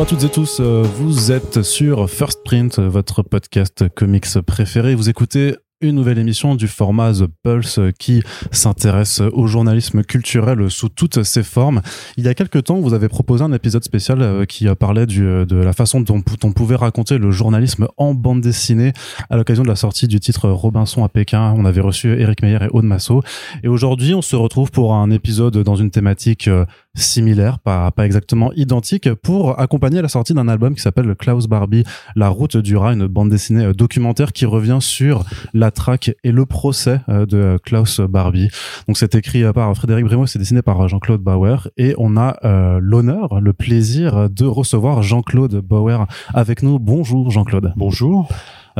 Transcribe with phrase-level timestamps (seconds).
[0.00, 4.94] Bonjour à toutes et tous, euh, vous êtes sur First Print, votre podcast comics préféré.
[4.94, 10.88] Vous écoutez une nouvelle émission du format The Pulse qui s'intéresse au journalisme culturel sous
[10.88, 11.80] toutes ses formes.
[12.16, 15.20] Il y a quelques temps, vous avez proposé un épisode spécial euh, qui parlait du,
[15.20, 18.94] de la façon dont on pouvait raconter le journalisme en bande dessinée
[19.28, 21.54] à l'occasion de la sortie du titre Robinson à Pékin.
[21.56, 23.22] On avait reçu Eric Meyer et Aude Massot.
[23.62, 28.04] Et aujourd'hui, on se retrouve pour un épisode dans une thématique euh, similaire, pas, pas
[28.04, 31.84] exactement identique, pour accompagner la sortie d'un album qui s'appelle Klaus Barbie,
[32.16, 36.32] La route du rat, une bande dessinée euh, documentaire qui revient sur la traque et
[36.32, 38.48] le procès euh, de Klaus Barbie.
[38.88, 42.38] Donc c'est écrit euh, par Frédéric Brémo, c'est dessiné par Jean-Claude Bauer et on a
[42.80, 46.78] l'honneur, le plaisir de recevoir Jean-Claude Bauer avec nous.
[46.78, 47.72] Bonjour Jean-Claude.
[47.76, 48.28] Bonjour.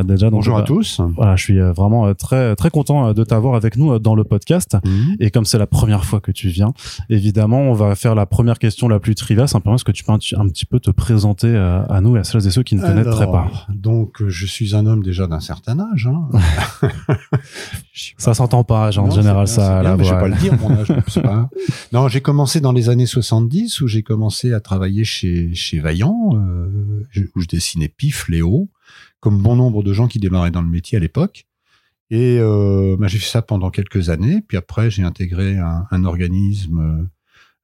[0.04, 1.00] Déjà, Bonjour à tous.
[1.16, 4.14] Voilà, je suis euh, vraiment euh, très très content euh, de t'avoir avec nous dans
[4.14, 4.76] le podcast.
[4.84, 5.16] Mhm.
[5.20, 6.72] Et comme c'est la première fois que tu viens,
[7.08, 9.48] évidemment, on va faire la première question la plus triviale.
[9.48, 12.46] Simplement, est-ce que tu peux un, petit peu te présenter à nous et à celles
[12.46, 16.08] et ceux qui ne connaîtraient pas Donc, je suis un homme déjà d'un certain âge.
[16.08, 16.88] Hein.
[18.18, 19.80] ça s'entend pas, genre, en général, ça.
[19.80, 20.88] Bien, je vais pas le dire, mon âge.
[21.22, 21.48] pas...
[21.92, 26.30] Non, j'ai commencé dans les années 70 où j'ai commencé à travailler chez chez Vaillant,
[26.34, 27.04] euh,
[27.34, 28.68] où je dessinais Pif, Léo
[29.20, 31.46] comme bon nombre de gens qui démarraient dans le métier à l'époque.
[32.10, 34.42] Et euh, bah, j'ai fait ça pendant quelques années.
[34.46, 37.08] Puis après, j'ai intégré un, organisme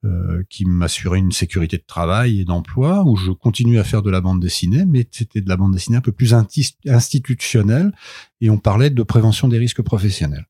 [0.05, 4.11] euh, qui m'assurait une sécurité de travail et d'emploi, où je continue à faire de
[4.11, 6.35] la bande dessinée, mais c'était de la bande dessinée un peu plus
[6.87, 7.93] institutionnelle,
[8.41, 10.47] et on parlait de prévention des risques professionnels.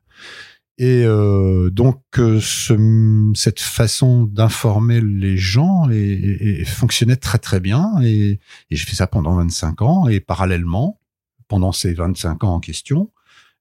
[0.79, 7.95] Et euh, donc ce, cette façon d'informer les gens et, fonctionnait très très bien.
[8.03, 10.09] Et, et j'ai fait ça pendant 25 ans.
[10.09, 11.01] Et parallèlement,
[11.49, 13.11] pendant ces 25 ans en question,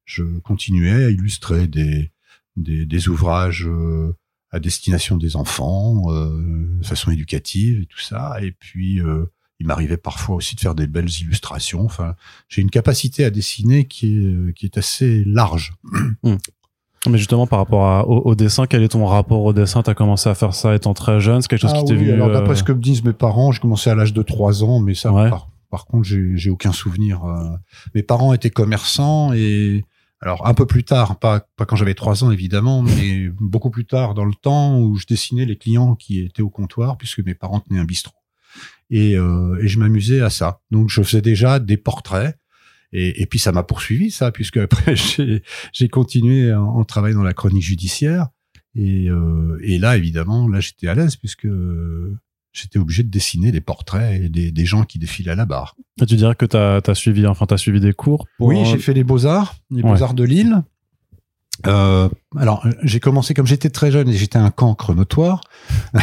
[0.05, 2.11] je continuais à illustrer des,
[2.55, 4.15] des, des ouvrages euh,
[4.51, 8.37] à destination des enfants, euh, de façon éducative et tout ça.
[8.41, 9.25] Et puis euh,
[9.59, 11.85] il m'arrivait parfois aussi de faire des belles illustrations.
[11.85, 12.15] Enfin,
[12.49, 15.73] j'ai une capacité à dessiner qui est, qui est assez large.
[16.23, 16.35] Mmh.
[17.09, 19.81] Mais justement, par rapport au, dessin, quel est ton rapport au dessin?
[19.81, 22.11] T'as commencé à faire ça étant très jeune C'est quelque chose ah qui t'est venu
[22.11, 24.63] Alors, d'après euh, ce que me disent mes parents, j'ai commencé à l'âge de 3
[24.63, 25.11] ans, mais ça,
[25.69, 27.25] par, contre, j'ai aucun souvenir.
[27.25, 27.49] Euh.
[27.93, 29.83] Mes parents étaient commerçants et
[30.21, 33.85] alors un peu plus tard, pas, pas quand j'avais 3 ans évidemment, mais beaucoup plus
[33.85, 37.35] tard dans le temps où je dessinais les clients qui étaient au comptoir, puisque mes
[37.35, 38.15] parents tenaient un bistrot.
[38.89, 40.61] Et, euh, et je m'amusais à ça.
[40.71, 42.37] Donc je faisais déjà des portraits
[42.95, 44.95] et, et puis ça m'a poursuivi ça, puisque après
[45.73, 48.27] j'ai continué en, en, travaillant dans la chronique judiciaire.
[48.73, 51.47] Et, euh, et là, évidemment, là j'étais à l'aise puisque
[52.53, 55.75] j'étais obligé de dessiner des portraits des, des, gens qui défilaient à la barre.
[56.01, 58.77] Et tu dirais que tu as, as, suivi, enfin, as suivi des cours Oui, j'ai
[58.77, 60.63] fait les beaux-arts, les beaux-arts de Lille.
[61.67, 65.41] Euh, alors, j'ai commencé comme j'étais très jeune et j'étais un cancre notoire.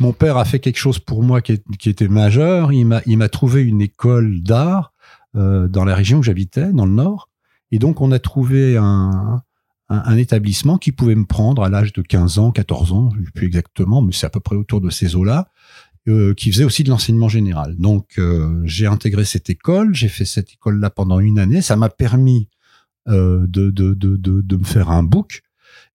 [0.00, 2.72] mon père a fait quelque chose pour moi qui, était majeur.
[2.72, 4.92] Il m'a, trouvé une école d'art
[5.36, 7.30] euh, dans la région où j'habitais, dans le Nord.
[7.70, 9.42] Et donc, on a trouvé un,
[9.88, 13.30] un, établissement qui pouvait me prendre à l'âge de 15 ans, 14 ans, je sais
[13.34, 15.48] plus exactement, mais c'est à peu près autour de ces eaux-là.
[16.06, 17.76] Euh, qui faisait aussi de l'enseignement général.
[17.78, 21.62] Donc euh, j'ai intégré cette école, j'ai fait cette école-là pendant une année.
[21.62, 22.50] Ça m'a permis
[23.06, 25.42] de, de, de, de, me faire un book.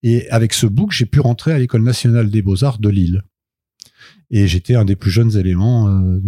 [0.03, 3.23] Et avec ce book, j'ai pu rentrer à l'école nationale des beaux-arts de Lille.
[4.31, 6.21] Et j'étais un des plus jeunes éléments, euh,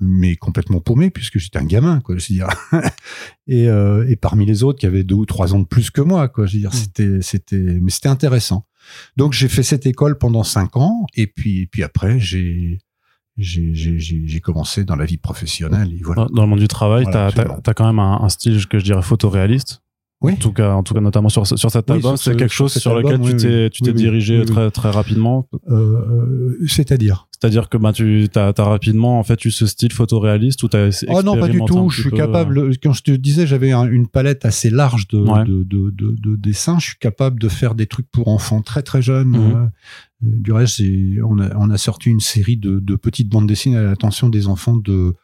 [0.00, 2.48] mais complètement paumé, puisque j'étais un gamin, quoi, je veux dire.
[3.46, 6.00] et, euh, et parmi les autres qui avaient deux ou trois ans de plus que
[6.00, 6.74] moi, quoi, je veux dire, mmh.
[6.74, 8.66] c'était, c'était, mais c'était intéressant.
[9.16, 12.80] Donc j'ai fait cette école pendant cinq ans, et puis, puis après j'ai,
[13.36, 15.92] j'ai commencé dans la vie professionnelle.
[15.92, 16.26] Et voilà.
[16.32, 19.02] Dans le monde du travail, tu as, quand même un, un, style que je dirais
[19.02, 19.83] photoréaliste.
[20.20, 20.32] Oui.
[20.32, 22.94] En tout cas, en tout cas, notamment sur sur cet album, c'est quelque chose sur
[22.94, 25.48] lequel tu t'es tu t'es dirigé très très rapidement.
[25.68, 27.28] Euh, C'est-à-dire?
[27.32, 30.88] C'est-à-dire que bah tu t'as as rapidement en fait eu ce style photoréaliste ou t'as
[31.08, 31.90] Oh non, pas du tout.
[31.90, 32.58] Je suis capable.
[32.58, 36.36] Euh, quand je te disais, j'avais une palette assez large de, de, de, de, de,
[36.36, 36.78] dessins.
[36.78, 39.28] Je suis capable de faire des trucs pour enfants très très jeunes.
[39.28, 39.56] Mhm.
[39.56, 39.66] Euh,
[40.20, 40.80] du reste,
[41.22, 44.46] on a, on a sorti une série de, de petites bandes dessinées à l'attention des
[44.46, 45.14] enfants de,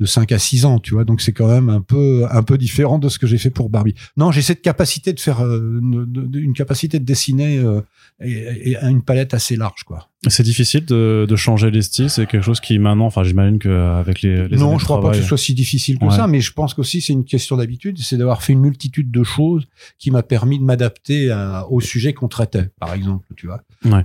[0.00, 1.04] de 5 à 6 ans, tu vois.
[1.04, 3.70] Donc c'est quand même un peu, un peu différent de ce que j'ai fait pour
[3.70, 3.94] Barbie.
[4.16, 7.82] Non, j'ai cette capacité de faire, euh, une, capacité de dessiner euh,
[8.20, 10.08] et, et, une palette assez large, quoi.
[10.26, 12.10] C'est difficile de, de, changer les styles.
[12.10, 15.16] C'est quelque chose qui maintenant, enfin, j'imagine qu'avec les, les non, je crois pas que
[15.16, 17.98] ce soit si difficile que ça, mais je pense qu'aussi c'est une question d'habitude.
[17.98, 19.68] C'est d'avoir fait une multitude de choses
[19.98, 21.32] qui m'a permis de m'adapter
[21.70, 23.62] au sujet qu'on traitait, par exemple, tu vois.
[23.84, 24.04] Ouais.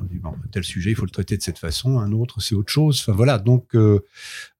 [0.51, 1.99] tel sujet, il faut le traiter de cette façon.
[1.99, 2.99] Un autre, c'est autre chose.
[3.01, 3.39] Enfin voilà.
[3.39, 4.05] Donc, euh,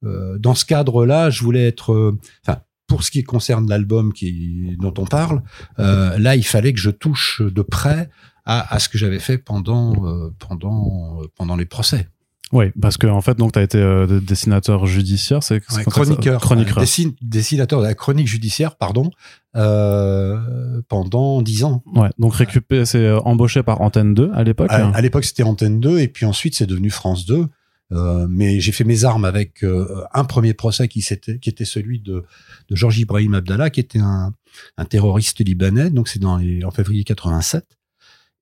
[0.03, 2.61] euh, dans ce cadre-là, je voulais être, euh, enfin.
[2.87, 5.41] pour ce qui concerne l'album qui dont on parle,
[5.79, 8.09] euh, là il fallait que je touche de près
[8.45, 12.07] à, à ce que j'avais fait pendant euh, pendant pendant les procès.
[12.53, 16.39] Oui, parce que en fait, donc, tu as été euh, dessinateur judiciaire, c'est ouais, chroniqueur,
[16.39, 16.77] chroniqueur.
[16.77, 19.09] Dessin, dessinateur de la chronique judiciaire, pardon,
[19.55, 21.83] euh, pendant dix ans.
[21.95, 24.67] Ouais, donc récupéré, c'est euh, embauché par Antenne 2 à l'époque.
[24.69, 27.47] À, à l'époque, c'était Antenne 2, et puis ensuite, c'est devenu France 2.
[27.91, 31.65] Euh, mais j'ai fait mes armes avec euh, un premier procès qui, était, qui était
[31.65, 32.23] celui de,
[32.69, 34.33] de Georges Ibrahim Abdallah, qui était un,
[34.77, 35.89] un terroriste libanais.
[35.89, 37.65] Donc c'est en février 87.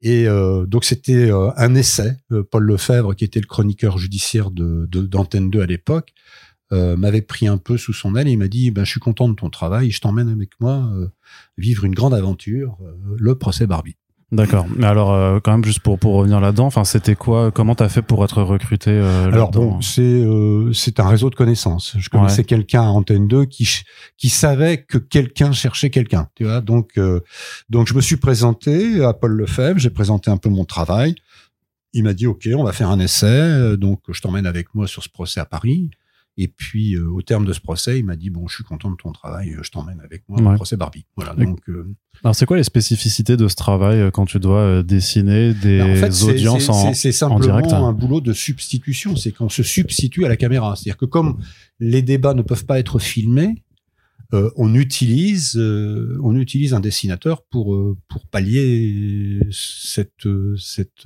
[0.02, 2.18] Et euh, donc c'était euh, un essai.
[2.32, 6.14] Euh, Paul Lefebvre, qui était le chroniqueur judiciaire de d'Antenne 2 à l'époque,
[6.72, 9.28] m'avait pris un peu sous son aile et il m'a dit ben, Je suis content
[9.28, 10.90] de ton travail, je t'emmène avec moi
[11.58, 12.78] vivre une grande aventure,
[13.18, 13.98] le procès Barbie.
[14.32, 14.66] D'accord.
[14.78, 17.90] Mais alors, euh, quand même, juste pour, pour revenir là-dedans, enfin, c'était quoi Comment t'as
[17.90, 21.96] fait pour être recruté euh, Alors bon, c'est euh, c'est un réseau de connaissances.
[21.98, 23.68] Je connaissais quelqu'un à Antenne 2 qui
[24.18, 26.30] qui savait que quelqu'un cherchait quelqu'un.
[26.36, 27.20] Tu vois, donc euh,
[27.70, 29.80] donc je me suis présenté à Paul Lefebvre.
[29.80, 31.16] J'ai présenté un peu mon travail.
[31.92, 33.76] Il m'a dit OK, on va faire un essai.
[33.76, 35.90] Donc je t'emmène avec moi sur ce procès à Paris.
[36.38, 38.90] Et puis, euh, au terme de ce procès, il m'a dit bon, je suis content
[38.90, 41.06] de ton travail, je t'emmène avec moi au procès Barbie.
[41.18, 41.34] Voilà.
[41.36, 41.94] Donc, euh,
[42.24, 46.12] alors, c'est quoi les spécificités de ce travail euh, quand tu dois dessiner des ben,
[46.24, 49.16] audiences en, C'est simplement un boulot de substitution.
[49.16, 50.76] C'est qu'on se substitue à la caméra.
[50.76, 51.40] C'est-à-dire que comme
[51.80, 53.64] les débats ne peuvent pas être filmés,
[54.34, 60.28] euh, on utilise on utilise un dessinateur pour pour pallier cette
[60.58, 61.04] cette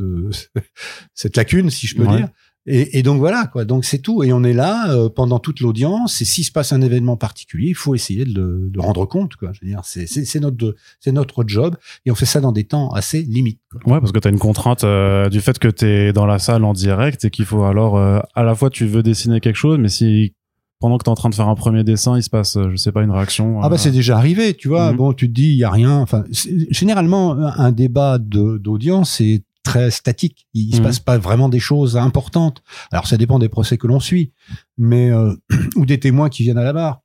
[1.16, 2.30] cette lacune si je peux dire
[2.68, 3.64] et, et, donc voilà quoi.
[3.64, 4.24] Donc c'est tout.
[4.24, 6.22] Et on est là euh, pendant toute l'audience.
[6.22, 9.36] Et s'il se passe un événement particulier, il faut essayer de, le, de rendre compte
[9.36, 9.52] quoi.
[9.54, 11.76] Je veux dire, c'est, c'est, notre c'est notre job
[12.06, 13.60] et on fait ça dans des temps assez limites.
[13.70, 13.94] Quoi.
[13.94, 16.40] Ouais, parce que tu as une contrainte euh, du fait que tu es dans la
[16.40, 19.58] salle en direct et qu'il faut alors euh, à la fois tu veux dessiner quelque
[19.58, 20.34] chose, mais si
[20.80, 22.76] pendant que tu es en train de faire un premier dessin, il se passe, je
[22.76, 23.62] sais pas, une réaction.
[23.62, 24.92] Ah bah c'est déjà arrivé, tu vois.
[24.92, 24.98] Mhm.
[24.98, 26.00] Bon, tu te dis, il y a rien.
[26.00, 26.26] Enfin,
[26.70, 30.48] généralement, un débat de, d'audience, c'est très statique.
[30.54, 30.84] Il, se mmh.
[30.84, 32.64] passe pas vraiment des choses importantes.
[32.92, 34.32] Alors ça dépend des procès que l'on suit,
[34.78, 35.36] mais euh,
[35.76, 37.02] ou des témoins qui viennent à la barre.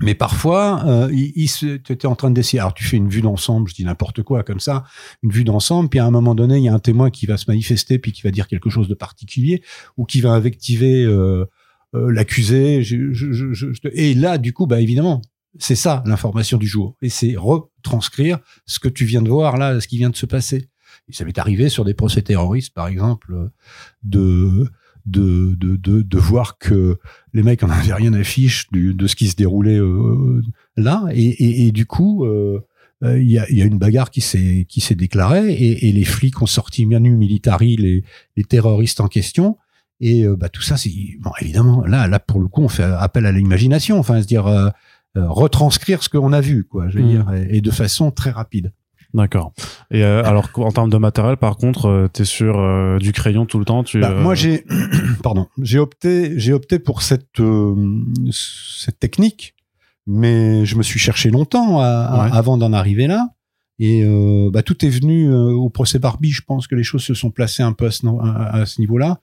[0.00, 1.48] Mais parfois, euh, il,
[1.90, 2.60] étais en train de décider.
[2.60, 4.84] Alors tu fais une vue d'ensemble, je dis n'importe quoi comme ça,
[5.22, 5.90] une vue d'ensemble.
[5.90, 8.12] Puis à un moment donné, il y a un témoin qui va se manifester, puis
[8.12, 9.62] qui va dire quelque chose de particulier,
[9.98, 11.44] ou qui va invectiver euh,
[11.94, 12.82] euh l'accusé.
[12.82, 15.20] Je, je, je, et là, du coup, bah évidemment,
[15.58, 19.80] c'est ça l'information du jour, et c'est retranscrire ce que tu viens de voir là,
[19.80, 20.68] ce qui vient de se passer.
[21.16, 23.50] Ça m'est arrivé sur des procès terroristes, par exemple,
[24.02, 24.66] de
[25.06, 26.98] de, de, de, de voir que
[27.32, 30.42] les mecs en avaient rien à fiche du, de ce qui se déroulait euh,
[30.76, 31.04] là.
[31.12, 32.60] Et, et, et, du coup, euh,
[33.02, 35.92] euh, il y, a, y, a, une bagarre qui s'est qui s'est déclarée et, et,
[35.92, 38.04] les flics ont sorti Manu Militari, les,
[38.36, 39.56] les terroristes en question.
[40.04, 43.24] Et bah, tout ça, c'est bon, évidemment là, là pour le coup, on fait appel
[43.24, 44.72] à l'imagination, enfin, se dire
[45.14, 47.08] retranscrire ce qu'on a vu, quoi, je veux mmh.
[47.08, 48.72] dire, et, de façon très rapide.
[49.14, 49.52] D'accord.
[49.90, 53.12] Et euh, alors en termes de matériel, par contre, euh, tu es sur euh, du
[53.12, 53.84] crayon tout le temps.
[53.84, 54.64] Tu, bah, moi, j'ai,
[55.22, 57.42] pardon, j'ai opté, j'ai opté pour cette
[58.30, 59.54] cette technique,
[60.06, 63.28] mais je me suis cherché longtemps avant d'en arriver là.
[63.78, 64.04] Et
[64.50, 66.30] bah, tout est venu au procès Barbie.
[66.30, 69.20] Je pense que les choses se sont placées un peu à ce niveau-là.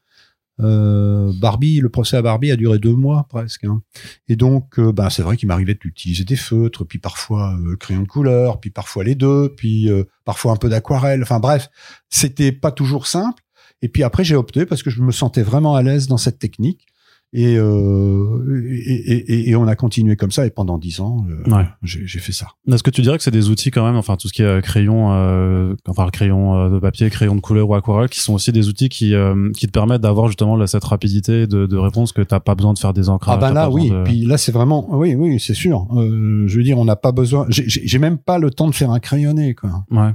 [0.60, 3.64] Euh, Barbie, le procès à Barbie a duré deux mois presque.
[3.64, 3.82] Hein.
[4.28, 8.04] Et donc, euh, bah, c'est vrai qu'il m'arrivait d'utiliser des feutres, puis parfois euh, crayon
[8.04, 11.22] de couleur, puis parfois les deux, puis euh, parfois un peu d'aquarelle.
[11.22, 11.70] Enfin bref,
[12.10, 13.44] c'était pas toujours simple.
[13.82, 16.40] Et puis après, j'ai opté parce que je me sentais vraiment à l'aise dans cette
[16.40, 16.88] technique.
[17.32, 21.56] Et, euh, et, et, et, on a continué comme ça et pendant dix ans, euh,
[21.56, 21.66] ouais.
[21.84, 22.48] j'ai fait ça.
[22.68, 24.46] Est-ce que tu dirais que c'est des outils quand même, enfin tout ce qui est
[24.46, 28.34] euh, crayon, euh, enfin crayon euh, de papier, crayon de couleur ou aquarelle, qui sont
[28.34, 32.14] aussi des outils qui euh, qui te permettent d'avoir justement cette rapidité de, de réponse
[32.14, 33.36] que t'as pas besoin de faire des ancrages.
[33.38, 35.88] Ah bah là oui, puis là c'est vraiment, oui oui c'est sûr.
[35.94, 37.46] je veux dire, on n'a pas besoin.
[37.50, 39.84] J'ai même pas le temps de faire un crayonné quoi.
[39.92, 40.14] Ouais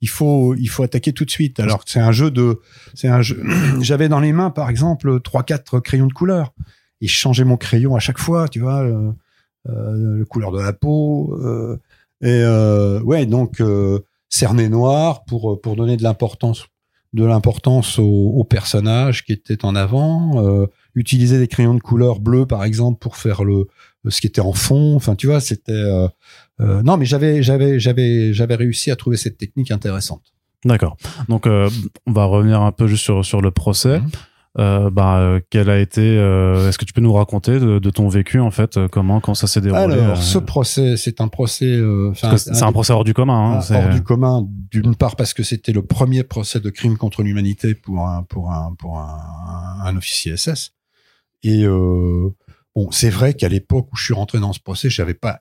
[0.00, 1.60] il faut il faut attaquer tout de suite.
[1.60, 2.60] Alors c'est un jeu de
[2.94, 3.42] c'est un jeu.
[3.80, 6.52] J'avais dans les mains par exemple trois quatre crayons de couleur
[7.00, 9.12] et je changeais mon crayon à chaque fois, tu vois, euh,
[9.68, 11.76] euh, couleur de la peau euh,
[12.22, 16.66] et euh, ouais donc euh, cerné noir pour pour donner de l'importance
[17.12, 20.66] de l'importance au, au, personnage qui était en avant.
[20.96, 23.66] Euh, utiliser des crayons de couleur bleu par exemple pour faire le
[24.08, 24.96] ce qui était en fond.
[24.96, 25.72] Enfin tu vois c'était
[26.60, 30.22] euh, non, mais j'avais, j'avais, j'avais, j'avais réussi à trouver cette technique intéressante.
[30.64, 30.96] D'accord.
[31.28, 31.68] Donc, euh,
[32.06, 34.00] on va revenir un peu juste sur, sur le procès.
[34.00, 34.10] Mhm.
[34.58, 38.08] Euh, bah, quel a été euh, Est-ce que tu peux nous raconter de, de ton
[38.08, 41.78] vécu en fait Comment quand ça s'est déroulé Alors, ce procès, c'est un procès.
[42.14, 43.60] c'est un, procès hors du commun.
[43.60, 47.22] Hein, hors du commun, d'une part parce que c'était le premier procès de crime contre
[47.22, 50.72] l'humanité pour un pour un pour un, un officier SS.
[51.42, 55.40] Et bon, c'est vrai qu'à l'époque où je suis rentré dans ce procès, j'avais pas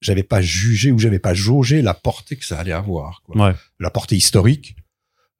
[0.00, 3.22] j'avais pas jugé ou j'avais pas jaugé la portée que ça allait avoir.
[3.22, 3.48] Quoi.
[3.50, 3.54] Ouais.
[3.78, 4.74] La portée historique.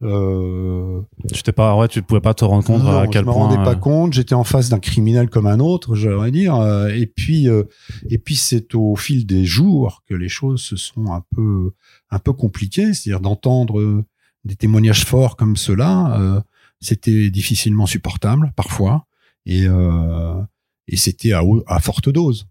[0.05, 1.01] Euh,
[1.33, 3.33] tu t'es pas, ouais, tu pouvais pas te rendre compte non, à quel je me
[3.33, 3.47] point.
[3.49, 4.13] rendais pas euh, compte.
[4.13, 6.57] J'étais en face d'un criminel comme un autre, j'aimerais dire.
[6.57, 7.65] Euh, Et puis, euh,
[8.09, 11.73] et puis c'est au fil des jours que les choses se sont un peu,
[12.11, 12.95] un peu compliquées.
[12.95, 14.05] C'est-à-dire d'entendre euh,
[14.45, 16.41] des témoignages forts comme cela, euh,
[16.81, 19.07] c'était difficilement supportable parfois.
[19.47, 20.41] Et, euh,
[20.89, 22.47] et c'était à, à forte dose.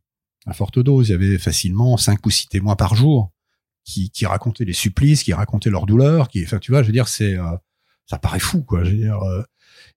[0.45, 3.31] À forte dose, il y avait facilement cinq ou six témoins par jour
[3.83, 6.93] qui, qui racontaient les supplices, qui racontaient leurs douleurs, qui, enfin, tu vois, je veux
[6.93, 7.43] dire, c'est, euh,
[8.05, 8.83] ça paraît fou, quoi.
[8.83, 9.43] Je veux dire, euh,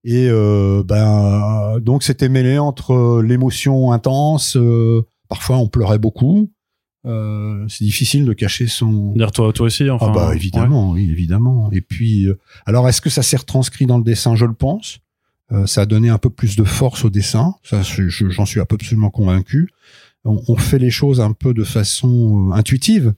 [0.04, 6.50] et euh, ben, donc c'était mêlé entre l'émotion intense, euh, parfois on pleurait beaucoup.
[7.06, 9.12] Euh, c'est difficile de cacher son.
[9.12, 10.06] Dire toi, toi aussi, enfin.
[10.08, 10.36] ah bah ouais.
[10.36, 11.70] évidemment, oui, évidemment.
[11.70, 14.36] Et puis, euh, alors est-ce que ça s'est retranscrit dans le dessin?
[14.36, 14.98] Je le pense.
[15.52, 17.54] Euh, ça a donné un peu plus de force au dessin.
[17.62, 19.68] Ça, j'en suis absolument convaincu.
[20.24, 23.14] On, on fait les choses un peu de façon euh, intuitive,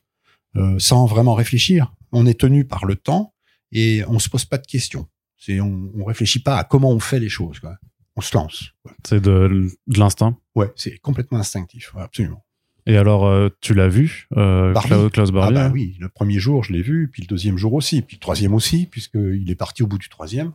[0.56, 1.94] euh, sans vraiment réfléchir.
[2.12, 3.32] On est tenu par le temps
[3.72, 5.06] et on se pose pas de questions.
[5.38, 7.60] C'est, on, on réfléchit pas à comment on fait les choses.
[7.60, 7.76] Quoi.
[8.16, 8.72] On se lance.
[9.06, 10.36] C'est de, de l'instinct.
[10.54, 11.94] Ouais, c'est complètement instinctif.
[11.94, 12.42] ouais, absolument.
[12.88, 14.72] Et alors, euh, tu l'as vu, euh.
[15.10, 18.00] Klaus, Ah bah oui, le premier jour, je l'ai vu, puis le deuxième jour aussi,
[18.00, 20.52] puis le troisième aussi, puisqu'il est parti au bout du troisième.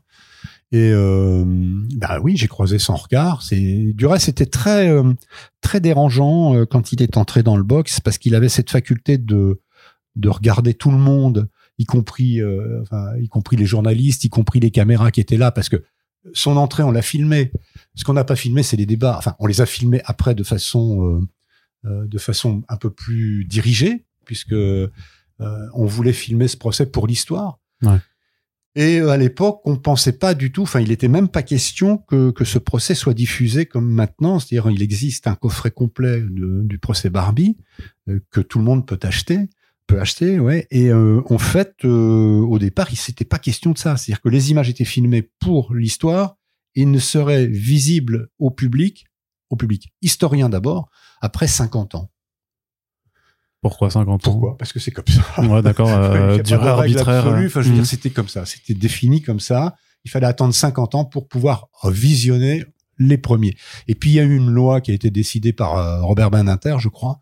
[0.72, 1.44] Et euh,
[1.98, 3.44] bah oui, j'ai croisé son regard.
[3.44, 5.14] C'est du reste, c'était très euh,
[5.60, 9.18] très dérangeant euh, quand il est entré dans le box parce qu'il avait cette faculté
[9.18, 9.60] de
[10.16, 14.60] de regarder tout le monde, y compris euh, enfin, y compris les journalistes, y compris
[14.60, 15.84] les caméras qui étaient là, parce que
[16.34, 17.52] son entrée, on l'a filmé.
[17.96, 19.16] Ce qu'on n'a pas filmé, c'est les débats.
[19.18, 23.44] Enfin, on les a filmés après de façon euh, euh, de façon un peu plus
[23.46, 24.56] dirigée, puisque
[25.74, 27.58] on voulait filmer ce procès pour l'histoire.
[27.82, 27.98] Ouais.
[28.76, 31.98] Et euh, à l'époque, on pensait pas du tout, enfin, il était même pas question
[31.98, 34.40] que, que ce procès soit diffusé comme maintenant.
[34.40, 37.58] C'est-à-dire, il existe un coffret complet du procès Barbie
[38.08, 39.50] euh, que tout le monde peut acheter,
[39.88, 40.68] peut acheter, ouais.
[40.72, 43.98] Et euh, en fait, au départ, il s'était pas question de ça.
[43.98, 46.38] C'est-à-dire que les images étaient filmées pour l'histoire
[46.76, 49.06] et ne seraient visibles au public,
[49.50, 52.11] au public historien d'abord, après 50 ans.
[53.62, 54.32] Pourquoi 50 ans?
[54.32, 54.58] Pourquoi?
[54.58, 55.42] Parce que c'est comme ça.
[55.42, 55.90] Ouais, d'accord.
[56.02, 57.28] Euh, durée arbitraire.
[57.28, 57.48] absolue.
[57.48, 58.46] Enfin, je veux euh, dire, c'était comme ça.
[58.46, 59.76] C'était défini comme ça.
[60.04, 62.66] Il fallait attendre 50 ans pour pouvoir visionner
[62.98, 63.56] les premiers.
[63.88, 66.32] Et puis, il y a eu une loi qui a été décidée par euh, Robert
[66.32, 67.22] Badinter, je crois,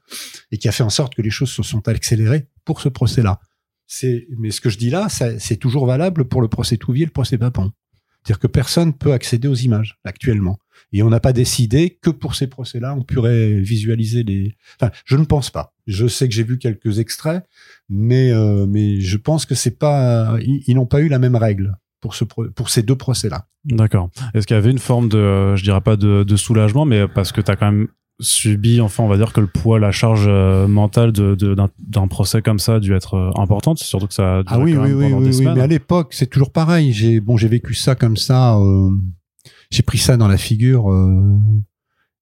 [0.52, 3.40] et qui a fait en sorte que les choses se sont accélérées pour ce procès-là.
[3.86, 7.06] C'est, mais ce que je dis là, c'est toujours valable pour le procès Touvier et
[7.08, 7.72] le procès Papon.
[8.24, 10.60] C'est-à-dire que personne peut accéder aux images actuellement.
[10.92, 14.56] Et on n'a pas décidé que pour ces procès-là, on pourrait visualiser les.
[14.80, 15.74] Enfin, je ne pense pas.
[15.88, 17.44] Je sais que j'ai vu quelques extraits,
[17.90, 20.38] mais euh, mais je pense que c'est pas.
[20.42, 23.48] Ils, n'ont pas eu la même règle pour ce pour ces deux procès-là.
[23.66, 24.10] D'accord.
[24.34, 27.08] Est-ce qu'il y avait une forme de, euh, je dirais pas de, de soulagement, mais
[27.08, 27.88] parce que tu as quand même
[28.20, 31.70] subi, enfin, on va dire que le poids, la charge euh, mentale de, de- d'un,
[31.80, 34.60] d'un procès comme ça a dû être euh, importante, surtout que ça a duré Ah
[34.60, 35.54] oui, quand oui, même oui, pendant des semaines.
[35.56, 36.92] Mais à l'époque, c'est toujours pareil.
[36.92, 38.58] J'ai bon, j'ai vécu ça comme ça.
[38.58, 38.90] euh,
[39.72, 40.86] j'ai pris ça dans la figure,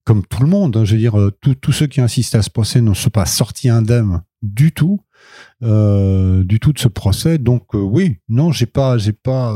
[0.04, 0.76] comme tout le monde.
[0.76, 0.84] hein.
[0.84, 1.16] je veux dire,
[1.60, 5.00] tous ceux qui assistent à ce procès ne sont pas sortis indemnes du tout,
[5.62, 7.38] du tout de ce procès.
[7.38, 9.54] Donc oui, non, j'ai pas, j'ai pas,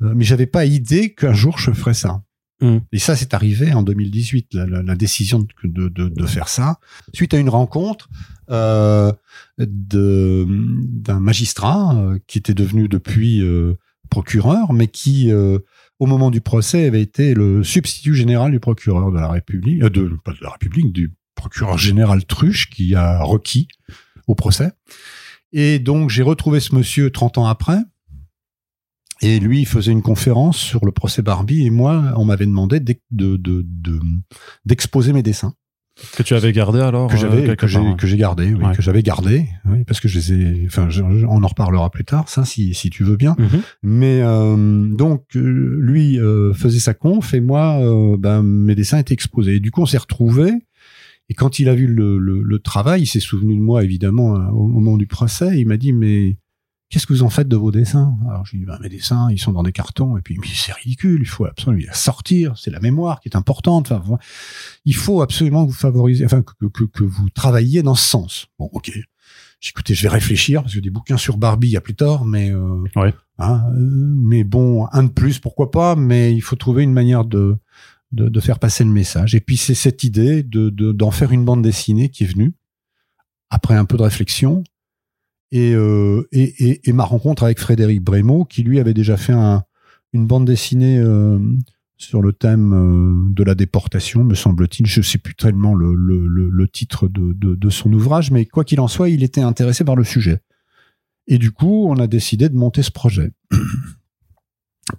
[0.00, 2.22] mais j'avais pas idée qu'un jour je ferais ça.
[2.60, 2.78] Mm.
[2.92, 6.78] Et ça, c'est arrivé en 2018, la, la- décision de, faire ça,
[7.12, 8.08] suite à une rencontre
[8.50, 9.12] euh,
[9.58, 13.74] d'un magistrat euh, qui était devenu depuis euh,
[14.10, 15.58] procureur, mais qui, euh,
[15.98, 20.18] au moment du procès, avait été le substitut général du procureur de la République, de
[20.40, 23.68] la République, du procureur général Truche, qui a requis
[24.26, 24.70] au procès.
[25.52, 27.78] Et donc, j'ai retrouvé ce monsieur 30 ans après.
[29.22, 31.64] Et lui, il faisait une conférence sur le procès Barbie.
[31.66, 34.00] Et moi, on m'avait demandé d'ex- de- de- de-
[34.64, 35.54] d'exposer mes dessins
[36.16, 37.66] Que tu avais gardé alors que euh, j'avais quelque que
[38.06, 38.18] j'ai ouais.
[38.18, 38.74] gardé oui, Ouais.
[38.74, 40.88] que j'avais gardé oui, parce que je les ai enfin
[41.28, 43.62] on en reparlera plus tard ça si si tu veux bien Mhm.
[43.84, 48.98] mais euh, donc euh, lui euh, faisait sa conf et moi euh, ben mes dessins
[48.98, 50.52] étaient exposés et du coup on s'est retrouvés
[51.28, 54.34] et quand il a vu le, le, le travail il s'est souvenu de moi évidemment
[54.34, 56.38] euh, au moment du procès il m'a dit mais
[56.94, 58.16] Qu'est-ce que vous en faites de vos dessins?
[58.28, 60.46] Alors je lui dis, ben, mes dessins, ils sont dans des cartons, et puis mais
[60.54, 63.90] c'est ridicule, il faut absolument les sortir, c'est la mémoire qui est importante.
[63.90, 64.16] Enfin,
[64.84, 68.46] il faut absolument que vous favorisez, enfin que, que, que vous travailliez dans ce sens.
[68.60, 68.92] Bon, ok.
[69.60, 71.96] J'ai écouté, je vais réfléchir parce que des bouquins sur Barbie, il y a plus
[71.96, 73.12] tard, mais euh, Ouais.
[73.40, 73.80] hein, euh,
[74.16, 77.56] mais bon, un de plus, pourquoi pas Mais il faut trouver une manière de
[78.12, 79.34] de, de faire passer le message.
[79.34, 82.54] Et puis c'est cette idée de de- d'en faire une bande dessinée qui est venue
[83.50, 84.62] après un peu de réflexion
[85.54, 89.62] et, euh, et, ma rencontre avec Frédéric Brémaud, qui lui avait déjà fait un,
[90.12, 91.38] une bande dessinée euh,
[91.96, 94.86] sur le thème euh, de la déportation, me semble-t-il.
[94.86, 99.10] Je ne sais plus tellement le, titre de son ouvrage, mais quoi qu'il en soit,
[99.10, 100.40] il était intéressé par le sujet.
[101.28, 103.30] Et du coup, on a décidé de monter ce projet.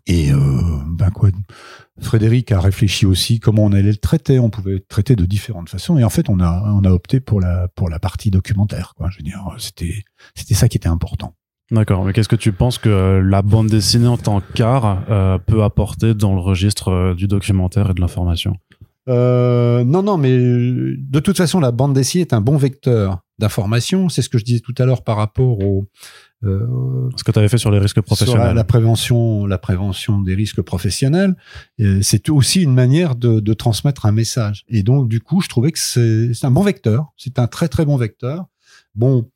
[0.07, 0.37] Et euh,
[0.87, 1.29] ben quoi,
[1.99, 4.39] Frédéric a réfléchi aussi comment on allait le traiter.
[4.39, 5.97] On pouvait le traiter de différentes façons.
[5.97, 8.93] Et en fait, on a on a opté pour la pour la partie documentaire.
[8.95, 9.09] Quoi.
[9.09, 11.35] Je veux dire, c'était c'était ça qui était important.
[11.71, 12.05] D'accord.
[12.05, 15.63] Mais qu'est-ce que tu penses que euh, la bande dessinée en tant qu'art euh, peut
[15.63, 18.57] apporter dans le registre du documentaire et de l'information?
[19.07, 24.09] Euh, non, non, mais de toute façon, la bande dessinée est un bon vecteur d'information.
[24.09, 25.85] C'est ce que je disais tout à l'heure par rapport au,
[26.45, 28.47] euh, ce que tu avais fait sur les risques professionnels.
[28.47, 31.35] Sur la, prévention, la prévention des risques professionnels,
[32.01, 34.63] c'est aussi une manière de, de, transmettre un message.
[34.69, 37.13] Et donc, du coup, je trouvais que c'est un bon vecteur.
[37.17, 38.45] C'est un très très bon vecteur.
[38.95, 39.27] Bon,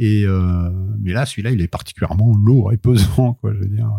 [0.00, 3.52] et euh, mais là, celui-là, il est particulièrement lourd et pesant, quoi.
[3.52, 3.90] Je veux dire.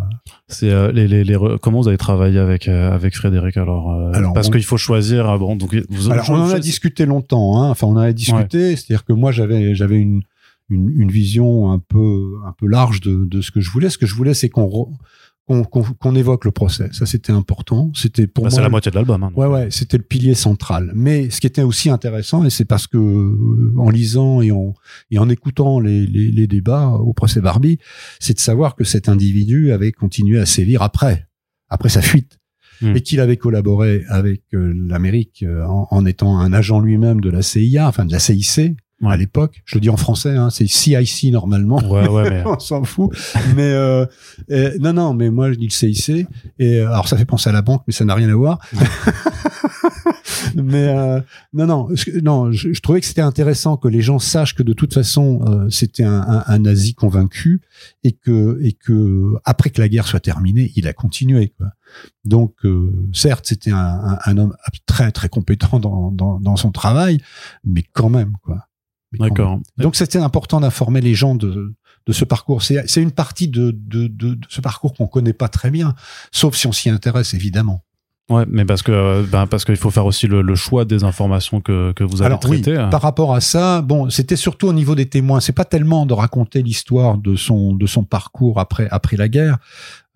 [0.48, 4.12] C'est euh, les, les, les, comment vous avez travaillé avec euh, avec Frédéric alors, euh,
[4.14, 5.38] alors Parce qu'il faut choisir.
[5.38, 7.62] bon, donc vous, alors, on en a discuté longtemps.
[7.62, 7.70] Hein.
[7.70, 8.78] Enfin, on en a discuté.
[8.78, 10.22] C'est-à-dire que moi, j'avais j'avais une,
[10.70, 13.90] une, une vision un peu un peu large de, de ce que je voulais.
[13.90, 14.94] Ce que je voulais, c'est qu'on
[15.64, 16.90] qu'on évoque le procès.
[16.92, 17.92] Ça, c'était important.
[17.96, 19.24] C'était pour bah, C'est la moitié de l'album.
[19.24, 20.92] Hein, ouais, ouais, c'était le pilier central.
[20.94, 24.76] Mais ce qui était aussi intéressant, et c'est parce que euh, en lisant et en,
[25.10, 27.80] et en écoutant les, les, les débats au procès Barbie,
[28.20, 31.28] c'est de savoir que cet individu avait continué à sévir après,
[31.68, 32.38] après sa fuite.
[32.82, 32.96] Hmm.
[32.96, 37.30] Et qu'il avait collaboré avec euh, l'Amérique euh, en, en, étant un agent lui-même de
[37.30, 39.62] la CIA, enfin de la CIC, à l'époque.
[39.66, 41.80] Je le dis en français, hein, c'est CIC normalement.
[41.90, 42.44] Ouais, ouais, mais...
[42.46, 43.12] on s'en fout.
[43.56, 44.06] mais euh,
[44.80, 46.28] non, non, mais moi je dis le CIC.
[46.60, 48.60] Et alors ça fait penser à la banque, mais ça n'a rien à voir.
[50.56, 51.22] mais euh,
[51.54, 51.90] non, non,
[52.22, 52.52] non.
[52.52, 55.70] Je, je trouvais que c'était intéressant que les gens sachent que de toute façon euh,
[55.70, 57.62] c'était un, un, un, nazi convaincu
[58.04, 61.54] et que et que après que la guerre soit terminée, il a continué.
[61.58, 61.68] Quoi.
[62.26, 67.20] Donc, euh, certes, c'était un, un, homme très très compétent dans, dans, dans son travail,
[67.64, 68.69] mais quand même, quoi.
[69.14, 69.60] D'accord.
[69.78, 71.74] Donc c'était important d'informer les gens de,
[72.06, 72.62] de ce parcours.
[72.62, 75.96] C'est une partie de, de, de, ce parcours qu'on connaît pas très bien,
[76.32, 77.84] sauf si on s'y intéresse évidemment.
[78.30, 81.62] Ouais, mais parce que ben parce qu'il faut faire aussi le, le, choix des informations
[81.62, 82.78] que, que vous allez Alors, traiter.
[82.78, 85.40] Oui, par rapport à ça, bon, c'était surtout au niveau des témoins.
[85.40, 89.58] C'est pas tellement de raconter l'histoire de son de son parcours après après la guerre.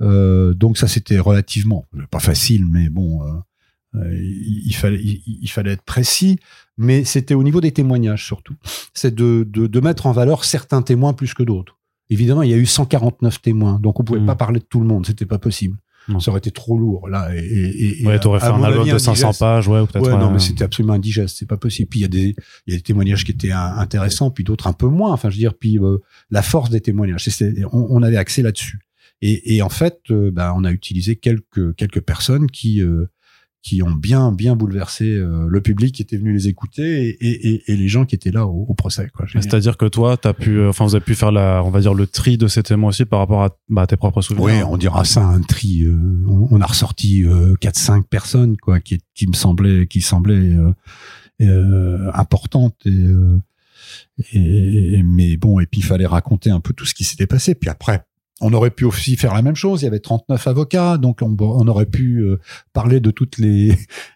[0.02, 3.24] Euh, donc ça c'était relativement pas facile, mais bon.
[3.24, 3.32] Euh,
[3.96, 6.40] euh, il, fallait, il, fallait être précis,
[6.78, 8.56] mais c'était au niveau des témoignages surtout.
[8.94, 11.78] C'est de, de, de, mettre en valeur certains témoins plus que d'autres.
[12.10, 14.26] Évidemment, il y a eu 149 témoins, donc on pouvait mmh.
[14.26, 15.78] pas parler de tout le monde, c'était pas possible.
[16.10, 16.20] Non.
[16.20, 17.30] Ça aurait été trop lourd là.
[17.34, 20.06] Et, et, ouais, t'aurais fait un album de 500 pages, ouais, ou peut-être.
[20.06, 21.88] Ouais, non, mais c'était absolument indigeste, c'est pas possible.
[21.90, 22.36] Puis il y a des,
[22.68, 25.14] il y a des témoignages qui étaient intéressants, puis d'autres un peu moins.
[25.14, 27.26] Enfin, je veux dire, puis euh, la force des témoignages,
[27.72, 28.80] on, on, avait accès là-dessus.
[29.26, 33.06] Et, en fait, euh, bah, on a utilisé quelques quelques personnes qui euh,
[33.63, 37.71] qui ont bien bien bouleversé euh, le public qui était venu les écouter et, et,
[37.71, 39.10] et les gens qui étaient là au, au procès.
[39.32, 41.93] C'est-à-dire que toi, as pu, euh, enfin, vous avez pu faire la, on va dire
[41.93, 44.45] le tri de ces témoins aussi par rapport à bah, tes propres souvenirs.
[44.45, 45.84] Oui, on dira ça un tri.
[45.84, 45.95] Euh,
[46.28, 47.23] on, a ressorti
[47.62, 50.56] quatre cinq personnes quoi, qui qui me semblaient qui semblaient
[51.39, 53.08] importantes et,
[54.34, 57.56] et mais bon et puis il fallait raconter un peu tout ce qui s'était passé.
[57.56, 58.04] Puis après
[58.44, 59.82] on aurait pu aussi faire la même chose.
[59.82, 62.40] Il y avait 39 avocats, donc on, aurait pu euh,
[62.74, 63.76] parler de toutes les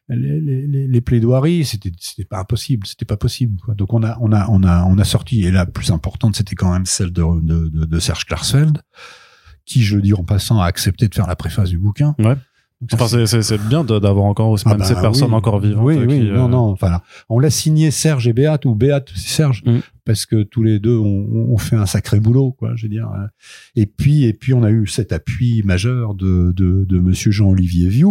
[0.09, 1.65] les, les, les plaidoiries.
[1.65, 3.59] C'était c'était pas impossible, c'était pas possible.
[3.63, 3.73] Quoi.
[3.73, 6.55] Donc on a on a on a on a sorti et la plus importante c'était
[6.55, 8.81] quand même celle de, de, de, Serge Klarsfeld,
[9.65, 12.15] qui je le dis en passant a accepté de faire la préface du bouquin.
[12.19, 12.35] Ouais.
[12.93, 15.83] Enfin, c'est bien d'avoir encore aussi ah bah ces personnes encore vivantes.
[15.83, 16.69] Oui, oui, non, euh, non.
[16.69, 19.79] Enfin, on l'a signé Serge et Béat ou Béat, Serge, mm.
[20.07, 22.75] Parce que tous les deux ont, ont, fait un sacré boulot, quoi.
[22.75, 23.11] Je veux dire.
[23.75, 27.89] Et puis, et puis, on a eu cet appui majeur de de, de Monsieur Jean-Olivier
[27.89, 28.07] Vieux.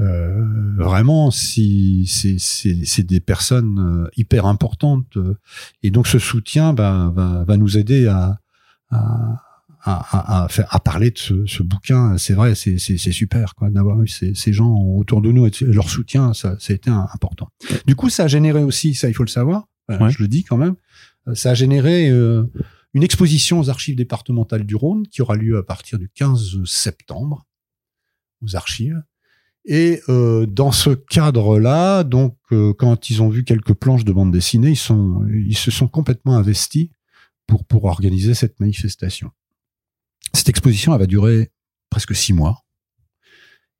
[0.00, 0.44] Euh,
[0.76, 5.18] vraiment, si c'est des personnes euh, hyper importantes,
[5.82, 8.40] et donc ce soutien bah, va, va nous aider à,
[8.90, 9.46] à
[9.86, 12.18] à, à, à, parler de ce, ce bouquin.
[12.18, 15.88] C'est vrai, c'est super quoi d'avoir eu ces, ces, gens autour de nous et leur
[15.88, 17.48] soutien, ça, ça a été important.
[17.86, 20.42] Du coup, ça a généré aussi, ça il faut le savoir, euh, je le dis
[20.42, 22.44] quand même, euh, ça a généré euh,
[22.94, 27.46] une exposition aux archives départementales du Rhône qui aura lieu à partir du 15 septembre
[28.42, 29.02] aux archives.
[29.64, 32.36] Et euh, dans ce cadre-là, donc
[32.78, 36.88] quand ils ont vu quelques planches de bande dessinée, ils se sont complètement investis
[37.46, 39.30] pour organiser cette manifestation.
[40.32, 41.50] Cette exposition, va durer
[41.90, 42.66] presque six mois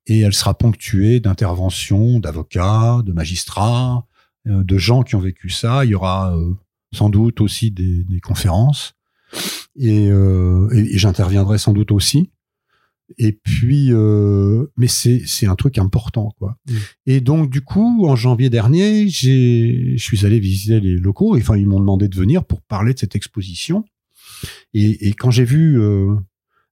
[0.07, 4.07] et elle sera ponctuée d'interventions d'avocats, de magistrats,
[4.47, 5.85] euh, de gens qui ont vécu ça.
[5.85, 6.53] Il y aura euh,
[6.93, 8.93] sans doute aussi des, conférences
[9.81, 12.31] euh, et, et, j'interviendrai sans doute aussi.
[13.17, 13.91] Et puis,
[14.75, 16.57] mais c'est c'est un truc important quoi.
[16.67, 16.73] Mmh.
[17.05, 21.37] Et donc du coup, en janvier dernier, j'ai je suis allé visiter les locaux.
[21.37, 23.85] Et, enfin, ils m'ont demandé de venir pour parler de cette exposition
[24.73, 26.15] Et, et quand j'ai vu euh,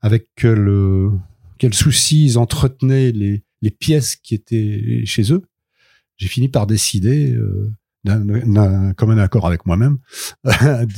[0.01, 1.09] avec quel, euh,
[1.57, 5.41] quel souci ils entretenaient les, les pièces qui étaient chez eux,
[6.17, 7.71] j'ai fini par décider, euh,
[8.05, 9.97] d'un- commun accord avec moi-même,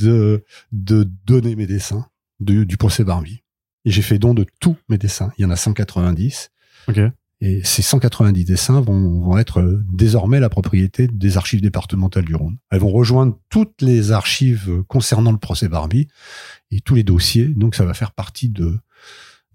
[0.00, 2.06] de, de donner mes dessins
[2.40, 3.42] du, du procès Barbie.
[3.84, 5.32] Et j'ai fait don de tous mes dessins.
[5.38, 6.50] Il y en a 190.
[6.88, 7.00] Ok.
[7.40, 12.34] Et ces 190 dessins vont, vont être euh, désormais la propriété des archives départementales du
[12.34, 12.58] Rhône.
[12.70, 16.08] Elles vont rejoindre toutes les archives concernant le procès Barbie
[16.72, 17.46] et tous les dossiers.
[17.46, 18.76] Donc ça va faire partie de,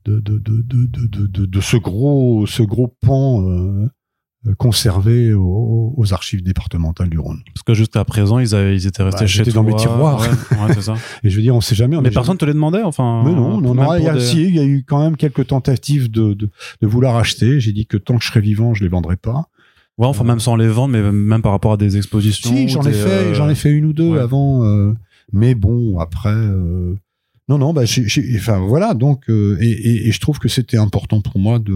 [0.06, 3.90] de, de, de, de, de- de ce gros ce gros pan euh,
[4.48, 7.40] euh, conservé aux, aux archives départementales du Rhône.
[7.54, 9.54] Parce que jusqu'à présent, ils, avaient, ils étaient restés Bah, chez toi.
[9.54, 10.22] dans mes tiroirs.
[10.22, 10.96] Ouais, ouais, ça.
[11.24, 11.96] Et je veux dire, on sait jamais.
[11.96, 13.24] on Mais personne te les demandait, enfin.
[13.26, 15.16] Mais non, non, non, il y a, des- si, il y a eu quand même
[15.18, 16.50] quelques tentatives de, de,
[16.82, 17.60] de vouloir acheter.
[17.60, 19.46] J'ai dit que tant que je serais vivant, je les vendrais pas.
[19.98, 22.50] Ouais, enfin, même sans les vendre, mais même par rapport à des expositions.
[22.50, 24.20] Si, j'en ai fait, euh, j'en ai fait une ou deux ouais.
[24.20, 24.94] avant, euh,
[25.32, 26.96] mais bon, après, euh,
[27.50, 30.48] non, non, bah, j'ai- j'ai- enfin voilà, donc, euh, et, et, et je trouve que
[30.48, 31.74] c'était important pour moi de,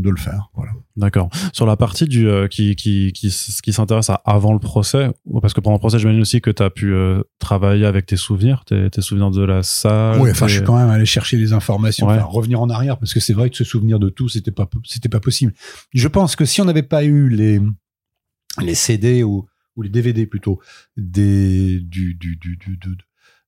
[0.00, 0.72] de le faire, voilà.
[0.96, 1.30] D'accord.
[1.54, 3.30] Sur la partie du euh, qui qui qui,
[3.72, 5.10] s'intéresse à avant le procès,
[5.40, 8.16] parce que pendant le procès, j'imagine aussi que tu as pu euh, travailler avec tes
[8.16, 10.20] souvenirs, tes, tes souvenirs de la salle.
[10.20, 12.14] oui, enfin, tes- je suis quand même allé chercher les informations, Ouais.
[12.16, 14.68] enfin, revenir en arrière, parce que c'est vrai que se souvenir de tout, c'était pas,
[14.84, 15.54] c'était pas possible.
[15.94, 17.58] Je pense que si on n'avait pas eu les,
[18.60, 20.60] les CD ou, ou les DVD plutôt
[20.98, 22.78] des, du, du, du, du,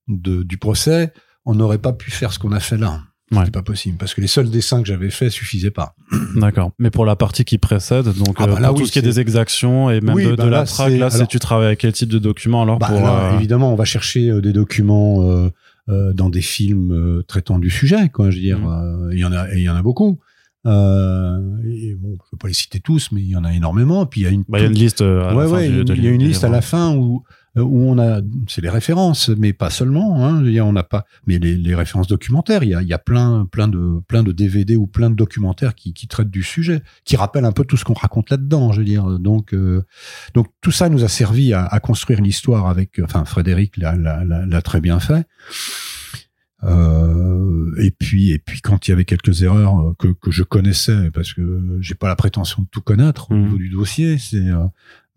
[0.07, 1.13] de- du procès,
[1.45, 3.01] on n'aurait pas pu faire ce qu'on a fait là.
[3.31, 3.39] Ouais.
[3.39, 5.95] C'était pas possible, parce que les seuls dessins que j'avais faits suffisaient pas.
[6.35, 6.71] D'accord.
[6.77, 8.99] Mais pour la partie qui précède, donc Ah bah euh, là, pour tout ce qui
[8.99, 11.27] est des exactions et même Oui, de, bah de la là, traque, là, c'est alors-
[11.29, 13.85] tu travailles avec quel type de documents alors Bah, pour là, euh, évidemment, on va
[13.85, 15.49] chercher euh, des documents euh,
[15.89, 18.29] euh, dans des films traitant du sujet, quoi.
[18.29, 19.09] Je veux dire, Mhm.
[19.13, 20.19] il y en a, il y en a beaucoup.
[20.65, 24.05] Euh, et bon, je vais pas les citer tous, mais il y en a énormément.
[24.05, 25.01] Puis il y a une, bah, y a une liste.
[25.01, 26.61] à ouais, la fin ouais, du- une- de il y a une liste à la
[26.61, 27.23] fin où
[27.55, 30.25] où on a, c'est les références, mais pas seulement.
[30.25, 32.63] Hein, on n'a pas, mais les, les références documentaires.
[32.63, 35.15] Il y a, il y a plein, plein de, plein de DVD ou plein de
[35.15, 38.71] documentaires qui, qui traitent du sujet, qui rappellent un peu tout ce qu'on raconte là-dedans.
[38.71, 39.83] Je veux dire, donc, euh,
[40.33, 44.81] donc tout ça nous a servi à, à construire l'histoire avec, enfin, Frédéric l'a, très
[44.81, 45.27] bien fait.
[46.63, 50.43] Euh, et puis, et puis quand il y avait quelques erreurs euh, que, que je
[50.43, 53.43] connaissais, parce que j'ai pas la prétention de tout connaître au Mhm.
[53.43, 54.63] niveau du dossier, c'est, euh,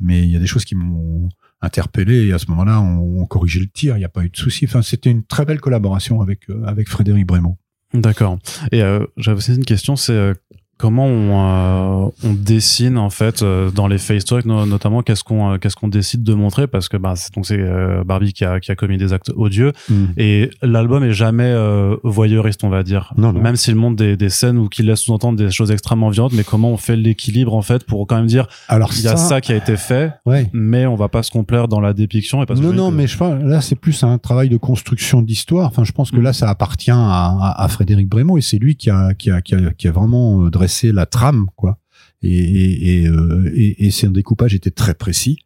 [0.00, 1.28] mais il y a des choses qui m'ont
[1.66, 3.96] interpellé et à ce moment-là, on, corrigeait le tir.
[3.96, 4.64] Il n'y a pas eu de souci.
[4.66, 7.56] Enfin, c'était une très belle collaboration avec euh, avec Frédéric Brémont.
[7.92, 8.38] D'accord.
[8.72, 10.34] Et euh, j'avais aussi une question, c'est euh,
[10.78, 15.24] comment on, euh, on dessine en fait euh, dans les face talks no- notamment qu'est-ce
[15.24, 16.66] qu'on euh, qu'est-ce qu'on décide de montrer?
[16.66, 19.32] Parce que bah c'est donc c'est euh, Barbie qui a qui a commis des actes
[19.34, 19.72] odieux
[20.16, 23.40] et l'album est jamais euh, voyeuriste on va dire Non, non.
[23.40, 26.44] même s'il montre des, des scènes ou qu'il laisse sous-entendre des choses extrêmement violentes mais
[26.44, 29.40] comment on fait l'équilibre en fait pour quand même dire Alors il y a ça
[29.40, 30.48] qui a été fait ouais.
[30.52, 33.06] mais on va pas se complaire dans la dépiction et parce Non, que non, mais
[33.06, 35.66] je pense là c'est plus un travail de construction d'histoire.
[35.68, 36.22] Enfin, je pense que Mm.
[36.22, 39.40] là ça appartient à, à, à Frédéric Brémont et c'est lui qui a, qui a
[39.42, 41.78] qui a qui a vraiment euh, dressé la trame, quoi.
[42.22, 45.38] Et et et, euh, et, et son découpage était très précis.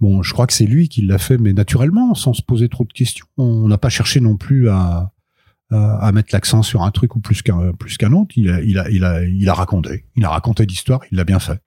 [0.00, 2.84] Bon, je crois que c'est lui qui l'a fait, mais naturellement, sans se poser trop
[2.84, 3.26] de questions.
[3.36, 5.12] On n'a pas cherché non plus à
[5.70, 8.32] à, à mettre l'accent sur un truc ou plus qu'un plus qu'un autre.
[8.36, 10.04] Il a il a il a il a raconté.
[10.16, 11.00] Il a raconté l'histoire.
[11.10, 11.58] Il l'a bien fait.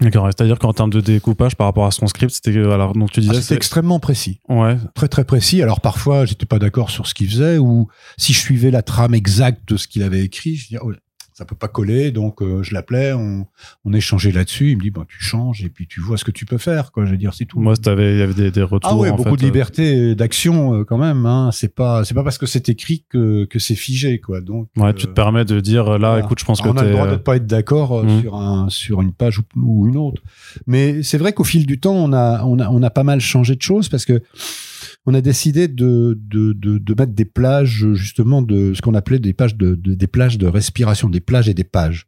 [0.00, 3.20] d'accord c'est-à-dire qu'en termes de découpage par rapport à son script c'était alors donc tu
[3.20, 4.40] Ah, disais C'était c'est extrêmement précis.
[4.48, 5.62] ouais très très précis.
[5.62, 7.88] Alors parfois, j'étais pas d'accord sur ce qu'il faisait ou
[8.18, 10.92] si je suivais la trame exacte de ce qu'il avait écrit, je disais oh,
[11.40, 13.46] ça peut pas coller, donc euh, je l'appelais, on,
[13.86, 14.72] on échangeait là-dessus.
[14.72, 16.92] Il me dit bon, tu changes et puis tu vois ce que tu peux faire,
[16.92, 17.06] quoi.
[17.06, 17.58] Je veux dire, c'est tout.
[17.60, 20.74] moi il y avait des, des retours ah en beaucoup fait, de euh, liberté d'action
[20.74, 21.24] euh, quand même.
[21.24, 21.48] Hein.
[21.50, 24.42] C'est pas c'est pas parce que c'est écrit que que c'est figé, quoi.
[24.42, 26.18] Donc Ouais, tu te permets de dire là, voilà.
[26.22, 28.20] écoute, je pense que on a le droit de ne pas être d'accord Mhm.
[28.20, 30.20] sur un sur une page ou, ou une autre.
[30.66, 33.20] Mais c'est vrai qu'au fil du temps, on a on a on a pas mal
[33.22, 34.20] changé de choses parce que
[35.06, 39.18] on a décidé de de de, de mettre des plages justement de ce qu'on appelait
[39.18, 42.06] des pages de, de- des plages de respiration, des plages et des pages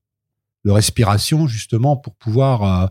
[0.64, 2.86] de respiration justement pour pouvoir euh,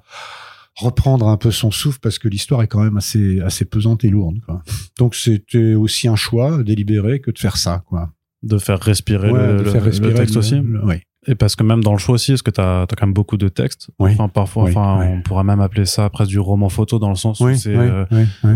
[0.77, 4.09] reprendre un peu son souffle parce que l'histoire est quand même assez assez pesante et
[4.09, 4.39] lourde.
[4.45, 4.61] Quoi.
[4.97, 8.11] Donc c'était aussi un choix délibéré que de faire ça, quoi.
[8.43, 10.55] de faire respirer, Ouais, le, de faire le respirer texte le- aussi.
[10.55, 10.95] le- oui.
[11.27, 13.37] Et parce que même dans le choix aussi, parce que t'as as quand même beaucoup
[13.37, 13.89] de textes?
[13.99, 14.11] Oui.
[14.13, 15.05] Enfin, parfois, Oui, enfin, oui.
[15.11, 17.85] on pourrait même appeler ça presque du roman photo dans le sens où c'est oui,
[17.87, 18.05] euh,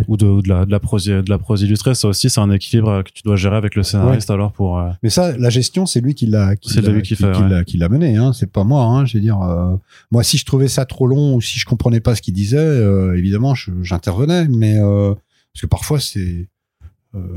[0.07, 1.93] ou de, ou de la de la prose de la prose illustrée.
[1.93, 4.79] Ça aussi, c'est un équilibre euh, que tu dois gérer avec le scénariste alors pour.
[4.79, 7.63] euh, Mais ça, la gestion, c'est lui qui l'a, qui l'a, qui qui ouais.
[7.65, 8.15] qui mené.
[8.17, 8.33] Hein.
[8.33, 8.83] C'est pas moi.
[8.83, 9.05] Hein.
[9.05, 9.75] Je veux dire, euh,
[10.11, 12.81] moi, si je trouvais ça trop long ou si je comprenais pas ce qu'il disait,
[13.15, 14.47] évidemment, j'intervenais.
[14.47, 16.49] Mais parce que parfois, c'est,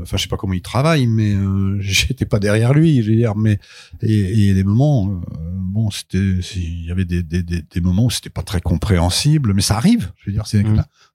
[0.01, 3.01] enfin, je sais pas comment il travaille, mais euh, j'étais pas derrière lui.
[3.03, 3.59] Je veux dire, mais
[4.01, 5.15] et, et des moments, euh,
[5.55, 6.17] bon, c'était,
[6.55, 9.77] il y avait des, des, des, des moments où c'était pas très compréhensible, mais ça
[9.77, 10.11] arrive.
[10.17, 10.63] Je veux dire, c'est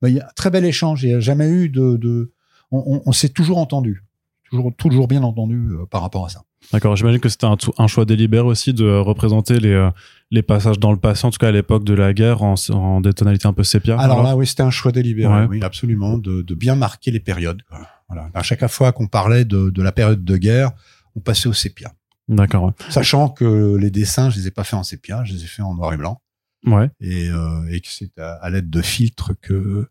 [0.07, 1.03] il y a un très bel échange.
[1.05, 2.33] Il y a jamais eu de, de
[2.70, 4.03] on, on, on s'est toujours entendu
[4.50, 6.42] toujours, toujours bien entendu euh, par rapport à ça.
[6.72, 9.90] D'accord, j'imagine que c'était un, choix délibéré aussi de représenter les, euh,
[10.31, 13.00] les passages dans le passé, en tout cas à l'époque de la guerre, en, en
[13.03, 13.98] des tonalités un peu sépia.
[13.98, 15.46] Alors là, oui, c'était un choix délibéré, Ouais.
[15.48, 17.62] oui, absolument, de, de bien marquer les périodes.
[17.68, 17.81] quoi.
[18.14, 18.31] Voilà.
[18.35, 20.70] À chaque fois qu'on parlait de, de la période de guerre,
[21.16, 21.92] on passait au sépia.
[22.29, 22.72] D'accord, ouais.
[22.88, 25.64] Sachant que les dessins, je les ai pas faits en sépia, je les ai faits
[25.64, 26.20] en noir et blanc.
[26.66, 26.88] Ouais.
[27.00, 29.87] Et, euh, et que c'est à, à l'aide de filtres que,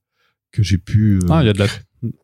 [0.51, 1.19] que j'ai pu...
[1.23, 1.67] euh, Ah, il y a de la.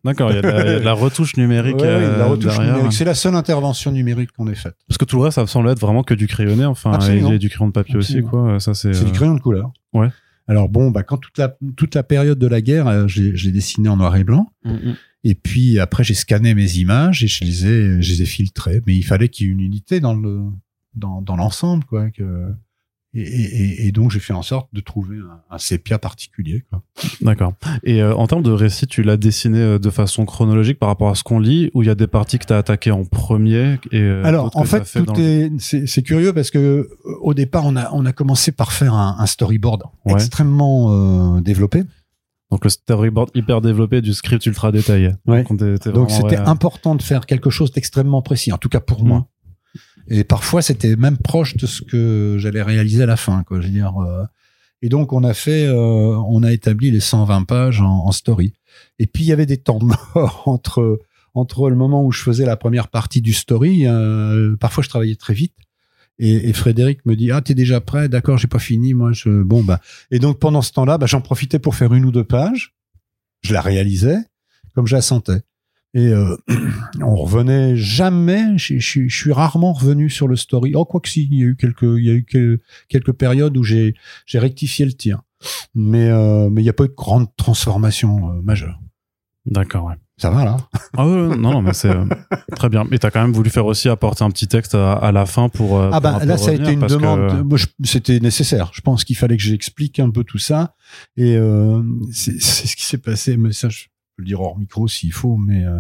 [0.03, 1.87] D'accord, il y, a de la- il y a de la retouche numérique ouais, ouais,
[1.87, 2.73] euh, la retouche derrière.
[2.73, 2.93] numérique.
[2.93, 4.75] C'est la seule intervention numérique qu'on ait faite.
[4.87, 7.31] Parce que tout le reste, ça semble être vraiment que du crayonné, enfin, Absolument.
[7.31, 8.27] et, du crayon de papier Absolument.
[8.27, 8.59] aussi, quoi.
[8.59, 8.93] Ça, c'est.
[8.93, 9.71] C'est du euh, crayon de couleur.
[9.93, 10.09] Ouais.
[10.47, 13.51] Alors bon, bah, quand toute la, toute la période de la guerre, euh, j'ai j'ai
[13.51, 14.47] dessiné en noir et blanc.
[14.65, 14.95] mm, mm.
[15.23, 18.81] Et puis après, j'ai scanné mes images et je les ai, je les ai filtrées.
[18.87, 20.41] Mais il fallait qu'il y ait une unité dans le,
[20.95, 22.09] dans, dans l'ensemble, quoi.
[22.09, 22.53] Que,
[23.15, 26.63] et, et, et donc, j'ai fait en sorte de trouver un, un sépia particulier.
[27.21, 27.53] D'accord.
[27.83, 31.09] Et euh, en termes de récit, tu l'as dessiné euh, de façon chronologique par rapport
[31.09, 33.03] à ce qu'on lit, ou il y a des parties que tu as attaquées en
[33.05, 36.87] premier et euh, Alors, en fait, le- est, c'est curieux parce que
[37.21, 40.13] au départ, on a, on a commencé par faire un, un storyboard Ouais.
[40.13, 41.83] extrêmement euh, développé.
[42.51, 45.11] Donc le storyboard hyper développé du script ultra détaillé.
[45.27, 45.43] Ouais.
[45.93, 49.27] Donc, c'était ouais, important de faire quelque chose d'extrêmement précis, en tout cas pour moi.
[50.07, 53.61] Et parfois c'était même proche de ce que j'allais réaliser à la fin, quoi.
[53.61, 53.93] Je veux dire.
[54.01, 54.23] euh,
[54.81, 58.53] Et donc on a fait, euh, on a établi les 120 pages en, en story.
[58.97, 60.99] Et puis il y avait des temps morts entre
[61.35, 63.85] entre le moment où je faisais la première partie du story.
[63.85, 65.53] euh, parfois je travaillais très vite.
[66.19, 68.09] Et, et Frédéric me dit ah t'es déjà prêt?
[68.09, 69.79] D'accord j'ai pas fini moi je bon bah
[70.11, 72.75] et donc pendant ce temps-là bah, j'en profitais pour faire une ou deux pages
[73.41, 74.17] je la réalisais
[74.75, 75.41] comme je la sentais
[75.95, 76.37] et euh,
[77.01, 78.57] on revenait jamais.
[78.59, 80.73] Je, je- je suis rarement revenu sur le story.
[80.75, 83.13] Oh, quoi que si, il y a eu quelques, il y a eu que- quelques
[83.13, 83.95] périodes où j'ai
[84.27, 85.23] j'ai rectifié le tir,
[85.73, 88.79] mais euh, mais il n'y a pas eu de grande transformation euh, majeure.
[89.47, 89.95] D'accord, ouais.
[90.19, 90.57] Ça va là
[90.97, 92.05] Ah ouais, non, non, mais c'est euh,
[92.55, 92.83] très bien.
[92.91, 95.47] Mais t'as quand même voulu faire aussi apporter un petit texte à, à la fin
[95.49, 95.79] pour.
[95.79, 97.57] euh, Ah bah là, ça a été une que- demande.
[97.83, 98.71] C'était nécessaire.
[98.73, 100.75] Je pense qu'il fallait que j'explique un peu tout ça.
[101.15, 103.37] Et euh, c'est ce qui s'est passé.
[103.37, 103.85] Mais ça, je
[104.17, 105.37] peux le dire hors micro s'il faut.
[105.37, 105.79] Mais euh,